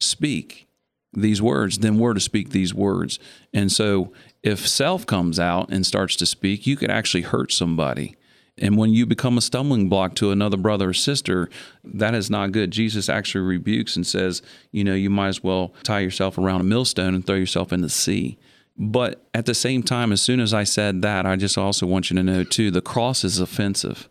speak 0.00 0.66
these 1.12 1.42
words, 1.42 1.78
then 1.78 1.98
we're 1.98 2.14
to 2.14 2.20
speak 2.20 2.50
these 2.50 2.74
words. 2.74 3.18
And 3.52 3.70
so 3.70 4.12
if 4.42 4.66
self 4.66 5.06
comes 5.06 5.38
out 5.38 5.70
and 5.70 5.84
starts 5.84 6.16
to 6.16 6.26
speak, 6.26 6.66
you 6.66 6.76
could 6.76 6.90
actually 6.90 7.22
hurt 7.22 7.52
somebody. 7.52 8.16
And 8.60 8.76
when 8.76 8.92
you 8.92 9.06
become 9.06 9.38
a 9.38 9.40
stumbling 9.40 9.88
block 9.88 10.14
to 10.16 10.30
another 10.30 10.58
brother 10.58 10.90
or 10.90 10.92
sister, 10.92 11.48
that 11.82 12.14
is 12.14 12.30
not 12.30 12.52
good. 12.52 12.70
Jesus 12.70 13.08
actually 13.08 13.40
rebukes 13.40 13.96
and 13.96 14.06
says, 14.06 14.42
you 14.70 14.84
know, 14.84 14.94
you 14.94 15.08
might 15.08 15.28
as 15.28 15.42
well 15.42 15.72
tie 15.82 16.00
yourself 16.00 16.36
around 16.36 16.60
a 16.60 16.64
millstone 16.64 17.14
and 17.14 17.26
throw 17.26 17.36
yourself 17.36 17.72
in 17.72 17.80
the 17.80 17.88
sea. 17.88 18.38
But 18.76 19.26
at 19.34 19.46
the 19.46 19.54
same 19.54 19.82
time, 19.82 20.12
as 20.12 20.22
soon 20.22 20.40
as 20.40 20.54
I 20.54 20.64
said 20.64 21.02
that, 21.02 21.26
I 21.26 21.36
just 21.36 21.58
also 21.58 21.86
want 21.86 22.10
you 22.10 22.16
to 22.16 22.22
know 22.22 22.44
too 22.44 22.70
the 22.70 22.80
cross 22.80 23.24
is 23.24 23.40
offensive 23.40 24.08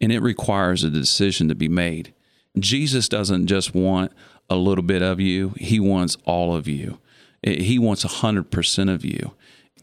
and 0.00 0.12
it 0.12 0.20
requires 0.20 0.84
a 0.84 0.90
decision 0.90 1.48
to 1.48 1.54
be 1.54 1.68
made. 1.68 2.14
Jesus 2.58 3.08
doesn't 3.08 3.46
just 3.46 3.74
want 3.74 4.12
a 4.48 4.56
little 4.56 4.82
bit 4.82 5.02
of 5.02 5.20
you, 5.20 5.54
He 5.58 5.78
wants 5.78 6.16
all 6.24 6.54
of 6.54 6.66
you. 6.66 6.98
He 7.42 7.78
wants 7.78 8.04
100% 8.04 8.92
of 8.92 9.04
you. 9.04 9.32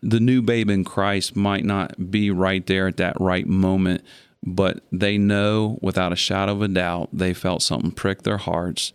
The 0.02 0.20
new 0.20 0.42
babe 0.42 0.70
in 0.70 0.84
Christ 0.84 1.36
might 1.36 1.66
not 1.66 2.12
be 2.12 2.32
right 2.32 2.66
there 2.66 2.88
at 2.88 2.98
that 2.98 3.20
right 3.20 3.48
moment, 3.48 4.04
but 4.44 4.84
they 4.92 5.18
know 5.18 5.80
without 5.82 6.14
a 6.14 6.18
shadow 6.18 6.54
of 6.54 6.62
a 6.62 6.68
doubt 6.68 7.10
they 7.12 7.34
felt 7.34 7.62
something 7.62 7.92
prick 7.92 8.24
their 8.24 8.38
hearts 8.38 8.94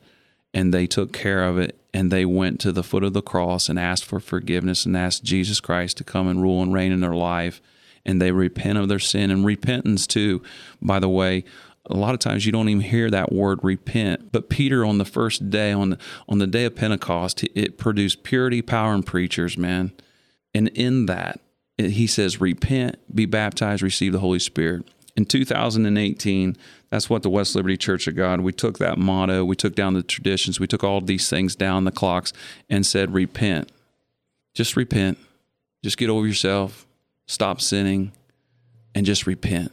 and 0.54 0.72
they 0.72 0.86
took 0.86 1.12
care 1.12 1.44
of 1.44 1.58
it 1.58 1.76
and 1.92 2.10
they 2.10 2.24
went 2.24 2.60
to 2.60 2.72
the 2.72 2.82
foot 2.82 3.02
of 3.02 3.12
the 3.12 3.22
cross 3.22 3.68
and 3.68 3.78
asked 3.78 4.04
for 4.04 4.20
forgiveness 4.20 4.86
and 4.86 4.96
asked 4.96 5.24
Jesus 5.24 5.60
Christ 5.60 5.96
to 5.98 6.04
come 6.04 6.28
and 6.28 6.40
rule 6.40 6.62
and 6.62 6.72
reign 6.72 6.92
in 6.92 7.00
their 7.00 7.14
life. 7.14 7.60
And 8.06 8.20
they 8.20 8.32
repent 8.32 8.78
of 8.78 8.88
their 8.88 8.98
sin 8.98 9.30
and 9.30 9.44
repentance 9.44 10.06
too. 10.06 10.42
By 10.80 11.00
the 11.00 11.08
way 11.08 11.44
a 11.86 11.94
lot 11.94 12.14
of 12.14 12.20
times 12.20 12.46
you 12.46 12.52
don't 12.52 12.68
even 12.68 12.82
hear 12.82 13.10
that 13.10 13.32
word 13.32 13.58
repent 13.62 14.30
but 14.32 14.50
peter 14.50 14.84
on 14.84 14.98
the 14.98 15.04
first 15.04 15.50
day 15.50 15.72
on 15.72 15.90
the, 15.90 15.98
on 16.28 16.38
the 16.38 16.46
day 16.46 16.64
of 16.64 16.76
pentecost 16.76 17.42
it 17.54 17.78
produced 17.78 18.22
purity 18.22 18.60
power 18.60 18.92
and 18.92 19.06
preachers 19.06 19.56
man 19.56 19.90
and 20.54 20.68
in 20.68 21.06
that 21.06 21.40
he 21.76 22.06
says 22.06 22.40
repent 22.40 22.98
be 23.14 23.26
baptized 23.26 23.82
receive 23.82 24.12
the 24.12 24.18
holy 24.18 24.38
spirit. 24.38 24.84
In 25.16 25.24
2018 25.24 26.56
that's 26.90 27.10
what 27.10 27.22
the 27.22 27.30
west 27.30 27.54
liberty 27.54 27.76
church 27.76 28.06
of 28.06 28.16
god 28.16 28.40
we 28.40 28.52
took 28.52 28.78
that 28.78 28.98
motto 28.98 29.44
we 29.44 29.56
took 29.56 29.74
down 29.74 29.94
the 29.94 30.02
traditions 30.02 30.60
we 30.60 30.66
took 30.66 30.84
all 30.84 31.00
these 31.00 31.28
things 31.28 31.54
down 31.56 31.84
the 31.84 31.90
clocks 31.90 32.32
and 32.68 32.86
said 32.86 33.12
repent. 33.12 33.70
Just 34.54 34.76
repent. 34.76 35.18
Just 35.82 35.96
get 35.96 36.10
over 36.10 36.26
yourself. 36.26 36.86
Stop 37.26 37.60
sinning 37.60 38.12
and 38.94 39.06
just 39.06 39.26
repent 39.26 39.72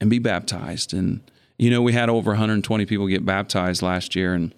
and 0.00 0.10
be 0.10 0.18
baptized. 0.18 0.92
And 0.92 1.20
you 1.58 1.70
know, 1.70 1.82
we 1.82 1.92
had 1.92 2.08
over 2.08 2.32
120 2.32 2.86
people 2.86 3.06
get 3.06 3.24
baptized 3.24 3.82
last 3.82 4.14
year, 4.14 4.34
and 4.34 4.54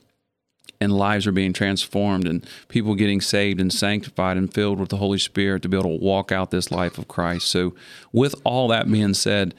and 0.81 0.92
lives 0.92 1.26
are 1.26 1.33
being 1.33 1.52
transformed, 1.52 2.26
and 2.26 2.46
people 2.68 2.94
getting 2.94 3.20
saved 3.20 3.61
and 3.61 3.72
sanctified 3.72 4.37
and 4.37 4.52
filled 4.52 4.79
with 4.79 4.90
the 4.90 4.98
Holy 4.98 5.18
Spirit 5.18 5.62
to 5.62 5.68
be 5.68 5.76
able 5.76 5.98
to 5.98 6.05
walk 6.05 6.31
out 6.31 6.50
this 6.50 6.70
life 6.70 6.98
of 6.98 7.09
Christ. 7.09 7.48
So, 7.48 7.74
with 8.12 8.35
all 8.44 8.68
that 8.68 8.90
being 8.90 9.14
said, 9.14 9.55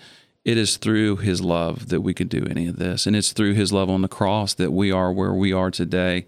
it 0.45 0.57
is 0.57 0.77
through 0.77 1.17
His 1.17 1.41
love 1.41 1.89
that 1.89 2.01
we 2.01 2.13
could 2.13 2.29
do 2.29 2.45
any 2.49 2.67
of 2.67 2.77
this, 2.77 3.05
and 3.05 3.15
it's 3.15 3.33
through 3.33 3.53
His 3.53 3.73
love 3.73 3.89
on 3.89 4.01
the 4.01 4.07
cross 4.07 4.53
that 4.53 4.71
we 4.71 4.91
are 4.91 5.11
where 5.11 5.33
we 5.33 5.51
are 5.51 5.71
today. 5.71 6.25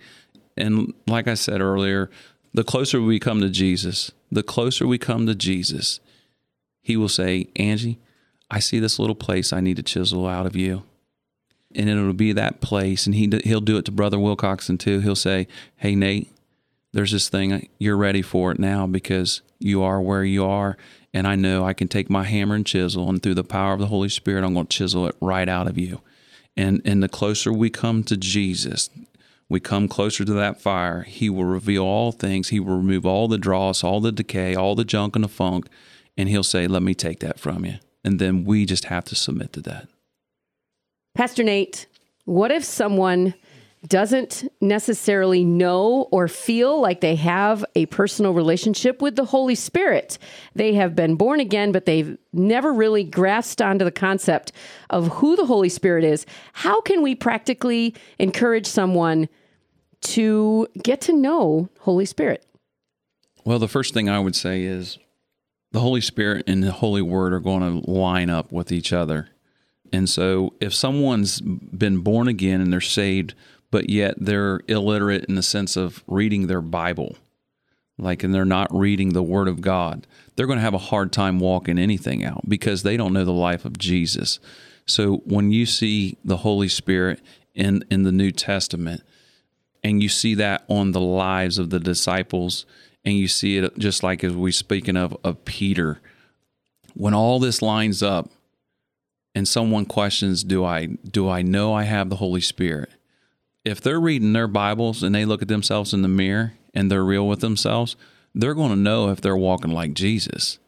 And 0.58 0.94
like 1.08 1.28
I 1.28 1.36
said 1.36 1.62
earlier, 1.62 2.10
the 2.54 2.64
closer 2.64 3.02
we 3.02 3.20
come 3.20 3.42
to 3.42 3.50
Jesus, 3.50 4.12
the 4.32 4.44
closer 4.44 4.88
we 4.88 4.98
come 4.98 5.26
to 5.26 5.36
Jesus, 5.36 6.00
He 6.82 6.98
will 6.98 7.10
say, 7.10 7.48
Angie, 7.56 8.00
I 8.52 8.60
see 8.60 8.80
this 8.80 9.00
little 9.00 9.16
place 9.16 9.54
I 9.54 9.62
need 9.62 9.78
to 9.78 9.84
chisel 9.84 10.28
out 10.28 10.46
of 10.46 10.56
you. 10.56 10.84
And 11.76 11.90
it'll 11.90 12.14
be 12.14 12.34
that 12.34 12.62
place. 12.62 13.06
And 13.06 13.16
he, 13.16 13.30
he'll 13.44 13.62
do 13.62 13.78
it 13.78 13.86
to 13.86 13.92
Brother 13.92 14.18
Wilcoxon 14.18 14.80
too. 14.80 15.00
He'll 15.00 15.16
say, 15.16 15.48
Hey, 15.76 15.96
Nate, 15.96 16.32
there's 16.94 17.12
this 17.12 17.30
thing. 17.30 17.70
You're 17.78 17.98
ready 17.98 18.22
for 18.22 18.52
it 18.52 18.60
now 18.60 18.88
because 18.88 19.42
you 19.60 19.84
are 19.84 20.02
where 20.02 20.24
you 20.24 20.46
are. 20.46 20.78
And 21.14 21.28
I 21.28 21.36
know 21.36 21.64
I 21.64 21.74
can 21.74 21.88
take 21.88 22.10
my 22.10 22.24
hammer 22.24 22.56
and 22.56 22.66
chisel, 22.66 23.10
and 23.10 23.22
through 23.22 23.34
the 23.34 23.44
power 23.44 23.74
of 23.74 23.80
the 23.80 23.88
Holy 23.88 24.10
Spirit, 24.10 24.44
I'm 24.44 24.54
going 24.54 24.68
to 24.68 24.78
chisel 24.78 25.08
it 25.08 25.16
right 25.20 25.50
out 25.50 25.68
of 25.68 25.78
you. 25.78 26.02
And, 26.56 26.82
and 26.86 27.02
the 27.02 27.10
closer 27.10 27.52
we 27.52 27.72
come 27.72 28.04
to 28.04 28.18
Jesus, 28.18 28.90
we 29.48 29.60
come 29.60 29.88
closer 29.88 30.24
to 30.24 30.34
that 30.34 30.62
fire, 30.62 31.02
He 31.04 31.30
will 31.30 31.46
reveal 31.46 31.84
all 31.84 32.12
things. 32.12 32.50
He 32.50 32.60
will 32.60 32.78
remove 32.78 33.06
all 33.06 33.28
the 33.28 33.40
dross, 33.40 33.84
all 33.84 34.00
the 34.02 34.12
decay, 34.12 34.56
all 34.56 34.76
the 34.76 34.86
junk 34.86 35.16
and 35.16 35.24
the 35.24 35.30
funk, 35.30 35.68
and 36.16 36.30
He'll 36.30 36.44
say, 36.44 36.68
Let 36.68 36.84
me 36.84 36.94
take 36.94 37.20
that 37.22 37.40
from 37.40 37.66
you 37.66 37.80
and 38.04 38.20
then 38.20 38.46
we 38.46 38.66
just 38.66 38.86
have 38.86 39.06
to 39.06 39.16
submit 39.16 39.54
to 39.54 39.62
that. 39.62 39.88
Pastor 41.16 41.44
Nate, 41.44 41.88
what 42.26 42.52
if 42.52 42.64
someone 42.64 43.34
doesn't 43.88 44.52
necessarily 44.60 45.46
know 45.46 46.08
or 46.12 46.28
feel 46.28 46.82
like 46.82 47.00
they 47.00 47.16
have 47.16 47.64
a 47.76 47.86
personal 47.88 48.34
relationship 48.34 49.02
with 49.02 49.16
the 49.16 49.26
Holy 49.26 49.56
Spirit. 49.56 50.18
They 50.54 50.74
have 50.74 50.96
been 50.96 51.16
born 51.16 51.40
again, 51.40 51.72
but 51.72 51.86
they've 51.86 52.18
never 52.34 52.74
really 52.74 53.04
grasped 53.04 53.62
onto 53.62 53.86
the 53.86 53.92
concept 53.92 54.52
of 54.90 55.08
who 55.08 55.36
the 55.36 55.46
Holy 55.46 55.70
Spirit 55.70 56.04
is. 56.04 56.26
How 56.54 56.82
can 56.82 57.02
we 57.02 57.16
practically 57.16 57.96
encourage 58.18 58.68
someone 58.68 59.30
to 60.02 60.68
get 60.84 61.00
to 61.02 61.14
know 61.14 61.70
Holy 61.80 62.06
Spirit? 62.06 62.46
Well, 63.46 63.60
the 63.60 63.68
first 63.70 63.94
thing 63.94 64.10
I 64.10 64.20
would 64.20 64.36
say 64.36 64.64
is 64.64 65.00
the 65.72 65.80
Holy 65.80 66.02
Spirit 66.02 66.44
and 66.48 66.62
the 66.62 66.74
Holy 66.74 67.02
Word 67.02 67.32
are 67.32 67.40
going 67.40 67.82
to 67.82 67.90
line 67.90 68.30
up 68.30 68.52
with 68.52 68.74
each 68.74 68.92
other. 68.92 69.30
And 69.92 70.10
so 70.10 70.54
if 70.60 70.74
someone's 70.74 71.42
been 71.42 72.00
born 72.00 72.28
again 72.28 72.62
and 72.62 72.72
they're 72.72 72.82
saved, 72.82 73.34
but 73.72 73.90
yet 73.90 74.16
they're 74.18 74.62
illiterate 74.68 75.26
in 75.26 75.36
the 75.36 75.44
sense 75.44 75.76
of 75.76 76.04
reading 76.08 76.48
their 76.48 76.62
Bible, 76.62 77.18
like, 77.98 78.24
and 78.24 78.34
they're 78.34 78.46
not 78.46 78.74
reading 78.74 79.14
the 79.14 79.24
Word 79.24 79.48
of 79.48 79.62
God, 79.62 80.08
they're 80.36 80.48
going 80.48 80.58
to 80.58 80.64
have 80.64 80.74
a 80.74 80.78
hard 80.78 81.12
time 81.12 81.40
walking 81.40 81.78
anything 81.78 82.24
out 82.24 82.48
because 82.48 82.84
they 82.84 82.98
don't 82.98 83.14
know 83.14 83.26
the 83.26 83.32
life 83.32 83.66
of 83.66 83.78
Jesus. 83.78 84.40
So 84.86 85.18
when 85.26 85.52
you 85.52 85.66
see 85.66 86.18
the 86.24 86.38
Holy 86.38 86.70
Spirit 86.70 87.22
in, 87.54 87.84
in 87.92 88.04
the 88.04 88.12
New 88.12 88.32
Testament, 88.32 89.04
and 89.84 90.02
you 90.02 90.10
see 90.10 90.36
that 90.36 90.64
on 90.68 90.92
the 90.92 91.02
lives 91.02 91.58
of 91.58 91.70
the 91.70 91.80
disciples 91.80 92.66
and 93.06 93.16
you 93.16 93.28
see 93.28 93.58
it 93.58 93.78
just 93.78 94.04
like 94.04 94.24
as 94.24 94.34
we 94.34 94.52
speaking 94.52 94.98
of 94.98 95.16
of 95.24 95.46
Peter 95.46 96.02
when 96.96 97.14
all 97.14 97.40
this 97.40 97.62
lines 97.62 98.04
up 98.04 98.30
and 99.36 99.48
someone 99.48 99.86
questions 99.86 100.44
do 100.44 100.64
I 100.64 100.86
do 100.86 101.30
I 101.30 101.42
know 101.42 101.74
I 101.74 101.84
have 101.84 102.10
the 102.10 102.18
Holy 102.18 102.42
Spirit 102.42 102.90
if 103.66 103.82
they're 103.82 104.00
reading 104.00 104.34
their 104.34 104.48
Bibles 104.48 105.04
and 105.04 105.14
they 105.14 105.26
look 105.26 105.42
at 105.42 105.48
themselves 105.48 105.94
in 105.94 106.02
the 106.02 106.08
mirror 106.08 106.54
and 106.74 106.92
they're 106.92 107.04
real 107.04 107.28
with 107.28 107.42
themselves 107.42 107.96
they're 108.34 108.54
going 108.54 108.70
to 108.70 108.76
know 108.76 109.10
if 109.10 109.22
they're 109.22 109.38
walking 109.38 109.72
like 109.72 109.94
Jesus 109.94 110.60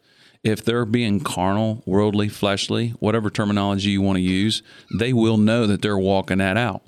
if 0.44 0.64
they're 0.64 0.84
being 0.84 1.20
carnal, 1.20 1.82
worldly, 1.86 2.28
fleshly, 2.28 2.90
whatever 2.98 3.30
terminology 3.30 3.90
you 3.90 4.02
want 4.02 4.16
to 4.16 4.22
use, 4.22 4.62
they 4.98 5.12
will 5.12 5.36
know 5.36 5.66
that 5.66 5.82
they're 5.82 5.98
walking 5.98 6.38
that 6.38 6.56
out. 6.56 6.82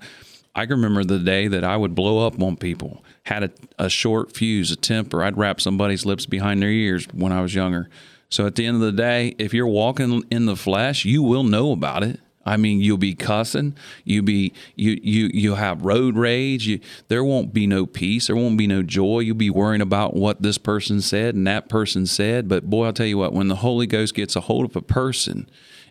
I 0.57 0.67
can 0.67 0.77
remember 0.77 1.05
the 1.05 1.19
day 1.19 1.49
that 1.49 1.65
I 1.65 1.77
would 1.77 1.95
blow 1.95 2.27
up 2.27 2.41
on 2.41 2.57
people. 2.57 3.05
Had 3.25 3.45
a, 3.45 3.51
a 3.79 3.89
short 3.89 4.35
fuse, 4.35 4.71
a 4.71 4.77
temper. 4.77 5.23
I'd 5.23 5.37
wrap 5.37 5.61
somebody's 5.61 6.05
lips 6.05 6.27
behind 6.27 6.63
their 6.63 6.71
ears 6.71 7.07
when 7.13 7.33
I 7.33 7.43
was 7.43 7.55
younger. 7.55 7.89
So 8.29 8.47
at 8.47 8.57
the 8.57 8.67
end 8.67 8.77
of 8.77 8.83
the 8.83 8.93
day, 8.93 9.35
if 9.39 9.55
you're 9.55 9.67
walking 9.67 10.25
in 10.31 10.47
the 10.47 10.57
flesh, 10.57 11.05
you 11.05 11.23
will 11.23 11.45
know 11.45 11.73
about 11.73 12.03
it. 12.03 12.21
I 12.47 12.57
mean, 12.57 12.81
you'll 12.81 12.99
be 12.99 13.15
cussing. 13.15 13.75
You 14.05 14.23
be 14.23 14.53
you 14.77 14.99
you 15.03 15.31
you 15.33 15.55
have 15.55 15.85
road 15.85 16.17
rage. 16.17 16.67
You, 16.67 16.81
there 17.09 17.25
won't 17.25 17.55
be 17.55 17.67
no 17.67 17.87
peace. 17.87 18.27
There 18.27 18.37
won't 18.37 18.59
be 18.59 18.67
no 18.67 18.83
joy. 18.83 19.21
You'll 19.21 19.37
be 19.37 19.51
worrying 19.51 19.81
about 19.81 20.15
what 20.15 20.43
this 20.43 20.59
person 20.59 21.01
said 21.01 21.35
and 21.35 21.47
that 21.47 21.69
person 21.69 22.07
said. 22.07 22.49
But 22.49 22.69
boy, 22.69 22.87
I'll 22.87 22.93
tell 22.93 23.07
you 23.07 23.19
what. 23.19 23.33
When 23.33 23.49
the 23.49 23.57
Holy 23.57 23.87
Ghost 23.87 24.15
gets 24.15 24.37
a 24.37 24.43
hold 24.43 24.67
of 24.67 24.77
a 24.77 24.83
person, 24.83 25.49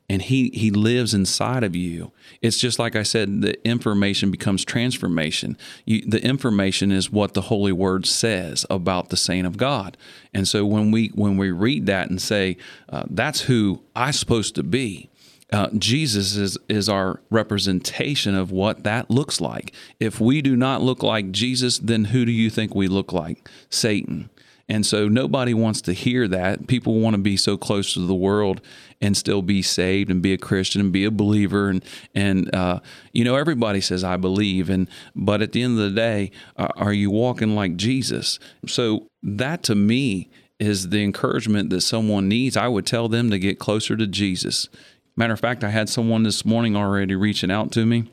and 0.09 0.23
he 0.23 0.49
he 0.53 0.69
lives 0.69 1.13
inside 1.13 1.63
of 1.63 1.75
you 1.75 2.11
it's 2.41 2.57
just 2.57 2.79
like 2.79 2.95
i 2.95 3.03
said 3.03 3.41
the 3.41 3.67
information 3.67 4.31
becomes 4.31 4.65
transformation 4.65 5.57
you, 5.85 6.01
the 6.05 6.23
information 6.23 6.91
is 6.91 7.11
what 7.11 7.33
the 7.33 7.41
holy 7.41 7.71
word 7.71 8.05
says 8.05 8.65
about 8.69 9.09
the 9.09 9.17
saint 9.17 9.47
of 9.47 9.57
god 9.57 9.97
and 10.33 10.47
so 10.47 10.65
when 10.65 10.91
we 10.91 11.07
when 11.15 11.37
we 11.37 11.51
read 11.51 11.85
that 11.85 12.09
and 12.09 12.21
say 12.21 12.57
uh, 12.89 13.03
that's 13.09 13.41
who 13.41 13.81
i'm 13.95 14.13
supposed 14.13 14.55
to 14.55 14.63
be 14.63 15.09
uh, 15.51 15.69
Jesus 15.77 16.35
is 16.35 16.57
is 16.67 16.89
our 16.89 17.21
representation 17.29 18.33
of 18.33 18.51
what 18.51 18.83
that 18.85 19.11
looks 19.11 19.39
like. 19.39 19.71
If 19.99 20.19
we 20.19 20.41
do 20.41 20.55
not 20.55 20.81
look 20.81 21.03
like 21.03 21.31
Jesus, 21.31 21.77
then 21.77 22.05
who 22.05 22.25
do 22.25 22.31
you 22.31 22.49
think 22.49 22.73
we 22.73 22.87
look 22.87 23.13
like? 23.13 23.47
Satan. 23.69 24.31
And 24.73 24.87
so 24.87 25.07
nobody 25.07 25.53
wants 25.53 25.81
to 25.81 25.93
hear 25.93 26.27
that. 26.29 26.65
People 26.65 26.99
want 26.99 27.13
to 27.15 27.21
be 27.21 27.37
so 27.37 27.57
close 27.57 27.93
to 27.93 27.99
the 27.99 28.15
world 28.15 28.59
and 28.99 29.15
still 29.15 29.43
be 29.43 29.61
saved 29.61 30.09
and 30.09 30.19
be 30.19 30.33
a 30.33 30.37
Christian 30.37 30.81
and 30.81 30.91
be 30.91 31.05
a 31.05 31.11
believer. 31.11 31.69
And 31.69 31.85
and 32.15 32.53
uh, 32.55 32.79
you 33.11 33.23
know 33.23 33.35
everybody 33.35 33.81
says 33.81 34.03
I 34.03 34.17
believe. 34.17 34.71
And 34.71 34.89
but 35.15 35.43
at 35.43 35.51
the 35.51 35.61
end 35.61 35.77
of 35.77 35.85
the 35.85 35.95
day, 35.95 36.31
uh, 36.57 36.69
are 36.75 36.91
you 36.91 37.11
walking 37.11 37.53
like 37.53 37.75
Jesus? 37.75 38.39
So 38.65 39.05
that 39.21 39.61
to 39.63 39.75
me 39.75 40.31
is 40.57 40.89
the 40.89 41.03
encouragement 41.03 41.69
that 41.69 41.81
someone 41.81 42.27
needs. 42.27 42.57
I 42.57 42.67
would 42.67 42.87
tell 42.87 43.07
them 43.07 43.29
to 43.29 43.37
get 43.37 43.59
closer 43.59 43.95
to 43.95 44.07
Jesus. 44.07 44.69
Matter 45.15 45.33
of 45.33 45.39
fact, 45.39 45.63
I 45.63 45.69
had 45.69 45.87
someone 45.87 46.23
this 46.23 46.45
morning 46.45 46.75
already 46.75 47.13
reaching 47.13 47.51
out 47.51 47.71
to 47.73 47.85
me 47.85 48.09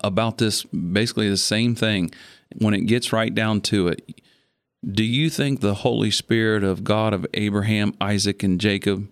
about 0.00 0.36
this, 0.36 0.62
basically 0.64 1.30
the 1.30 1.38
same 1.38 1.74
thing. 1.74 2.10
When 2.58 2.74
it 2.74 2.82
gets 2.82 3.14
right 3.14 3.34
down 3.34 3.62
to 3.62 3.88
it, 3.88 4.20
do 4.84 5.04
you 5.04 5.30
think 5.30 5.60
the 5.60 5.74
Holy 5.74 6.10
Spirit 6.10 6.62
of 6.62 6.84
God 6.84 7.12
of 7.12 7.26
Abraham, 7.34 7.94
Isaac, 8.00 8.42
and 8.42 8.60
Jacob 8.60 9.10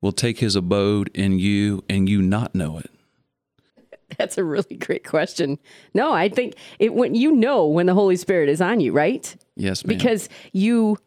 will 0.00 0.12
take 0.12 0.38
his 0.38 0.56
abode 0.56 1.10
in 1.14 1.38
you 1.38 1.84
and 1.88 2.08
you 2.08 2.22
not 2.22 2.54
know 2.54 2.78
it? 2.78 2.90
That's 4.18 4.38
a 4.38 4.44
really 4.44 4.76
great 4.76 5.04
question. 5.04 5.58
No, 5.94 6.12
I 6.12 6.28
think 6.28 6.54
it 6.78 6.94
when 6.94 7.14
you 7.14 7.32
know 7.32 7.66
when 7.66 7.86
the 7.86 7.94
Holy 7.94 8.16
Spirit 8.16 8.48
is 8.48 8.60
on 8.60 8.80
you, 8.80 8.92
right? 8.92 9.34
Yes, 9.56 9.84
ma'am. 9.84 9.96
Because 9.96 10.28
you 10.52 10.98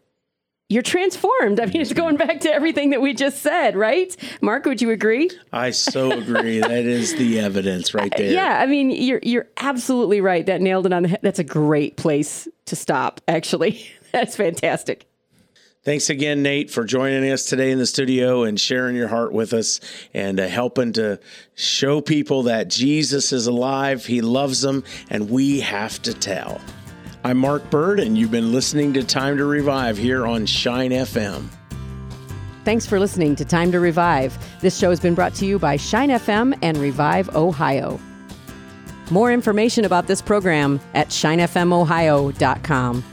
you're 0.69 0.81
transformed. 0.81 1.59
I 1.59 1.65
mean, 1.65 1.81
it's 1.81 1.93
going 1.93 2.17
back 2.17 2.41
to 2.41 2.51
everything 2.51 2.91
that 2.91 3.01
we 3.01 3.13
just 3.13 3.41
said, 3.41 3.75
right? 3.75 4.15
Mark, 4.41 4.65
would 4.65 4.81
you 4.81 4.89
agree? 4.89 5.29
I 5.51 5.71
so 5.71 6.11
agree. 6.11 6.59
that 6.59 6.85
is 6.85 7.15
the 7.15 7.39
evidence 7.39 7.93
right 7.93 8.13
there. 8.15 8.31
Yeah, 8.31 8.59
I 8.59 8.65
mean, 8.65 8.89
you're 8.89 9.19
you're 9.21 9.47
absolutely 9.57 10.21
right. 10.21 10.45
That 10.45 10.61
nailed 10.61 10.85
it 10.85 10.93
on 10.93 11.03
the 11.03 11.09
head. 11.09 11.19
That's 11.21 11.39
a 11.39 11.43
great 11.43 11.97
place 11.97 12.47
to 12.65 12.75
stop. 12.75 13.21
Actually, 13.27 13.85
that's 14.11 14.35
fantastic. 14.35 15.05
Thanks 15.83 16.09
again, 16.09 16.41
Nate, 16.43 16.71
for 16.71 16.85
joining 16.85 17.29
us 17.29 17.43
today 17.43 17.69
in 17.69 17.77
the 17.77 17.85
studio 17.85 18.43
and 18.43 18.57
sharing 18.57 18.95
your 18.95 19.09
heart 19.09 19.33
with 19.33 19.51
us 19.51 19.81
and 20.13 20.39
uh, 20.39 20.47
helping 20.47 20.93
to 20.93 21.19
show 21.55 21.99
people 21.99 22.43
that 22.43 22.69
Jesus 22.69 23.33
is 23.33 23.47
alive. 23.47 24.05
He 24.05 24.21
loves 24.21 24.61
them, 24.61 24.85
and 25.09 25.29
we 25.29 25.59
have 25.59 26.01
to 26.03 26.13
tell. 26.13 26.61
I'm 27.25 27.37
Mark 27.37 27.69
Bird, 27.69 28.01
and 28.01 28.17
you've 28.17 28.31
been 28.31 28.51
listening 28.51 28.91
to 28.93 29.03
Time 29.03 29.37
to 29.37 29.45
Revive 29.45 29.97
here 29.97 30.27
on 30.27 30.45
Shine 30.45 30.91
FM. 30.91 31.47
Thanks 32.65 32.85
for 32.85 32.99
listening 32.99 33.37
to 33.37 33.45
Time 33.45 33.71
to 33.71 33.79
Revive. 33.79 34.37
This 34.59 34.77
show 34.77 34.89
has 34.89 34.99
been 34.99 35.15
brought 35.15 35.33
to 35.35 35.45
you 35.45 35.57
by 35.57 35.77
Shine 35.77 36.09
FM 36.09 36.57
and 36.61 36.77
Revive 36.77 37.33
Ohio. 37.33 37.97
More 39.09 39.31
information 39.31 39.85
about 39.85 40.07
this 40.07 40.21
program 40.21 40.81
at 40.93 41.09
shinefmohio.com. 41.09 43.03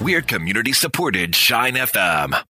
We're 0.00 0.22
community 0.22 0.72
supported 0.72 1.34
Shine 1.34 1.74
FM. 1.74 2.42